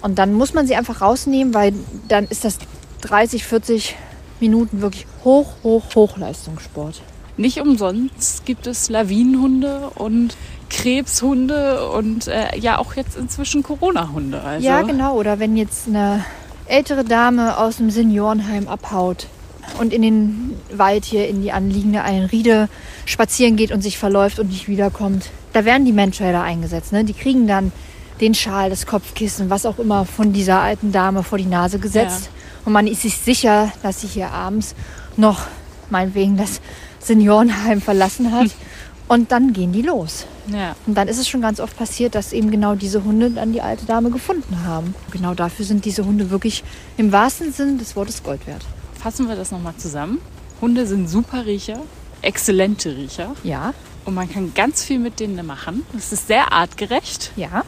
Und 0.00 0.18
dann 0.18 0.34
muss 0.34 0.54
man 0.54 0.66
sie 0.66 0.76
einfach 0.76 1.00
rausnehmen, 1.00 1.54
weil 1.54 1.72
dann 2.08 2.24
ist 2.26 2.44
das 2.44 2.58
30, 3.02 3.44
40 3.44 3.96
Minuten 4.40 4.80
wirklich 4.80 5.06
hoch, 5.24 5.54
hoch, 5.62 5.84
Hochleistungssport. 5.94 7.00
Nicht 7.36 7.60
umsonst 7.60 8.44
gibt 8.44 8.66
es 8.66 8.88
Lawinenhunde 8.88 9.90
und 9.94 10.36
Krebshunde 10.70 11.88
und 11.90 12.26
äh, 12.26 12.56
ja 12.58 12.78
auch 12.78 12.94
jetzt 12.94 13.16
inzwischen 13.16 13.62
Corona-Hunde. 13.62 14.40
Also, 14.40 14.66
Ja, 14.66 14.82
genau. 14.82 15.16
Oder 15.16 15.38
wenn 15.38 15.56
jetzt 15.56 15.88
eine 15.88 16.24
ältere 16.66 17.04
Dame 17.04 17.56
aus 17.56 17.76
dem 17.76 17.90
Seniorenheim 17.90 18.68
abhaut 18.68 19.28
und 19.78 19.92
in 19.92 20.02
den 20.02 20.54
Wald 20.72 21.04
hier 21.04 21.28
in 21.28 21.42
die 21.42 21.52
anliegende 21.52 22.02
Einriede 22.02 22.68
spazieren 23.04 23.56
geht 23.56 23.72
und 23.72 23.82
sich 23.82 23.98
verläuft 23.98 24.38
und 24.38 24.48
nicht 24.48 24.68
wiederkommt. 24.68 25.30
Da 25.52 25.64
werden 25.64 25.84
die 25.84 25.92
Mantrailer 25.92 26.42
eingesetzt. 26.42 26.92
Ne? 26.92 27.04
Die 27.04 27.14
kriegen 27.14 27.46
dann 27.46 27.72
den 28.20 28.34
Schal, 28.34 28.70
das 28.70 28.86
Kopfkissen, 28.86 29.50
was 29.50 29.66
auch 29.66 29.78
immer 29.78 30.04
von 30.04 30.32
dieser 30.32 30.60
alten 30.60 30.92
Dame 30.92 31.22
vor 31.22 31.38
die 31.38 31.46
Nase 31.46 31.78
gesetzt. 31.78 32.30
Und 32.64 32.72
man 32.72 32.86
ist 32.86 33.02
sich 33.02 33.16
sicher, 33.16 33.72
dass 33.82 34.00
sie 34.00 34.08
hier 34.08 34.30
abends 34.30 34.74
noch 35.16 35.46
meinetwegen 35.90 36.36
das 36.36 36.60
Seniorenheim 37.00 37.80
verlassen 37.80 38.32
hat. 38.32 38.50
Und 39.08 39.32
dann 39.32 39.54
gehen 39.54 39.72
die 39.72 39.80
los. 39.80 40.26
Ja. 40.52 40.76
Und 40.86 40.94
dann 40.94 41.08
ist 41.08 41.18
es 41.18 41.26
schon 41.28 41.40
ganz 41.40 41.60
oft 41.60 41.76
passiert, 41.78 42.14
dass 42.14 42.34
eben 42.34 42.50
genau 42.50 42.74
diese 42.74 43.04
Hunde 43.04 43.30
dann 43.30 43.54
die 43.54 43.62
alte 43.62 43.86
Dame 43.86 44.10
gefunden 44.10 44.64
haben. 44.66 44.94
Genau 45.10 45.32
dafür 45.32 45.64
sind 45.64 45.86
diese 45.86 46.04
Hunde 46.04 46.28
wirklich 46.28 46.62
im 46.98 47.10
wahrsten 47.10 47.50
Sinn 47.50 47.78
des 47.78 47.96
Wortes 47.96 48.22
Gold 48.22 48.46
wert. 48.46 48.66
Fassen 49.08 49.26
wir 49.26 49.36
das 49.36 49.52
nochmal 49.52 49.74
zusammen. 49.78 50.20
Hunde 50.60 50.86
sind 50.86 51.08
super 51.08 51.46
Riecher, 51.46 51.80
exzellente 52.20 52.94
Riecher. 52.94 53.34
Ja, 53.42 53.72
Und 54.04 54.12
man 54.12 54.30
kann 54.30 54.52
ganz 54.52 54.84
viel 54.84 54.98
mit 54.98 55.18
denen 55.18 55.46
machen. 55.46 55.86
Es 55.96 56.12
ist 56.12 56.26
sehr 56.26 56.52
artgerecht 56.52 57.32
ja, 57.34 57.64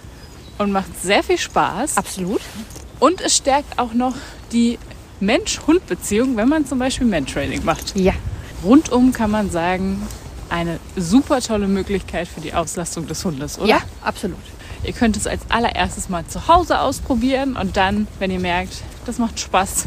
und 0.58 0.70
macht 0.70 1.00
sehr 1.02 1.22
viel 1.22 1.38
Spaß. 1.38 1.96
absolut. 1.96 2.42
Und 2.98 3.22
es 3.22 3.38
stärkt 3.38 3.78
auch 3.78 3.94
noch 3.94 4.16
die 4.52 4.78
Mensch-Hund-Beziehung, 5.20 6.36
wenn 6.36 6.50
man 6.50 6.66
zum 6.66 6.78
Beispiel 6.78 7.06
Mantraining 7.06 7.64
macht. 7.64 7.98
Ja, 7.98 8.12
Rundum 8.62 9.14
kann 9.14 9.30
man 9.30 9.50
sagen, 9.50 10.06
eine 10.50 10.78
super 10.94 11.40
tolle 11.40 11.68
Möglichkeit 11.68 12.28
für 12.28 12.42
die 12.42 12.52
Auslastung 12.52 13.06
des 13.06 13.24
Hundes, 13.24 13.58
oder? 13.58 13.66
ja, 13.66 13.78
absolut. 14.02 14.36
Ihr 14.84 14.92
könnt 14.92 15.16
es 15.16 15.26
als 15.26 15.40
allererstes 15.48 16.10
mal 16.10 16.26
zu 16.26 16.48
Hause 16.48 16.80
ausprobieren 16.80 17.56
und 17.56 17.78
dann, 17.78 18.08
wenn 18.18 18.30
ihr 18.30 18.40
merkt, 18.40 18.82
das 19.06 19.16
macht 19.16 19.40
Spaß, 19.40 19.86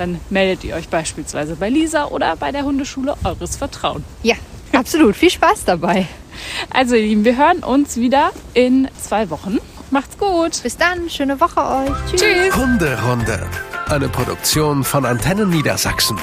dann 0.00 0.18
meldet 0.30 0.64
ihr 0.64 0.74
euch 0.74 0.88
beispielsweise 0.88 1.56
bei 1.56 1.68
Lisa 1.68 2.06
oder 2.06 2.34
bei 2.36 2.50
der 2.50 2.64
Hundeschule 2.64 3.16
eures 3.22 3.56
Vertrauens. 3.56 4.04
Ja, 4.22 4.34
absolut. 4.72 5.14
Viel 5.14 5.30
Spaß 5.30 5.64
dabei. 5.66 6.06
Also 6.70 6.94
ihr 6.94 7.02
Lieben, 7.02 7.24
wir 7.24 7.36
hören 7.36 7.58
uns 7.58 7.96
wieder 7.96 8.30
in 8.54 8.88
zwei 9.00 9.28
Wochen. 9.30 9.58
Macht's 9.90 10.16
gut. 10.16 10.62
Bis 10.62 10.76
dann, 10.76 11.10
schöne 11.10 11.38
Woche 11.40 11.60
euch. 11.60 12.10
Tschüss. 12.10 12.22
Tschüss. 12.22 12.56
Hunderunde. 12.56 13.46
Eine 13.88 14.08
Produktion 14.08 14.84
von 14.84 15.04
Antennen 15.04 15.50
Niedersachsen. 15.50 16.16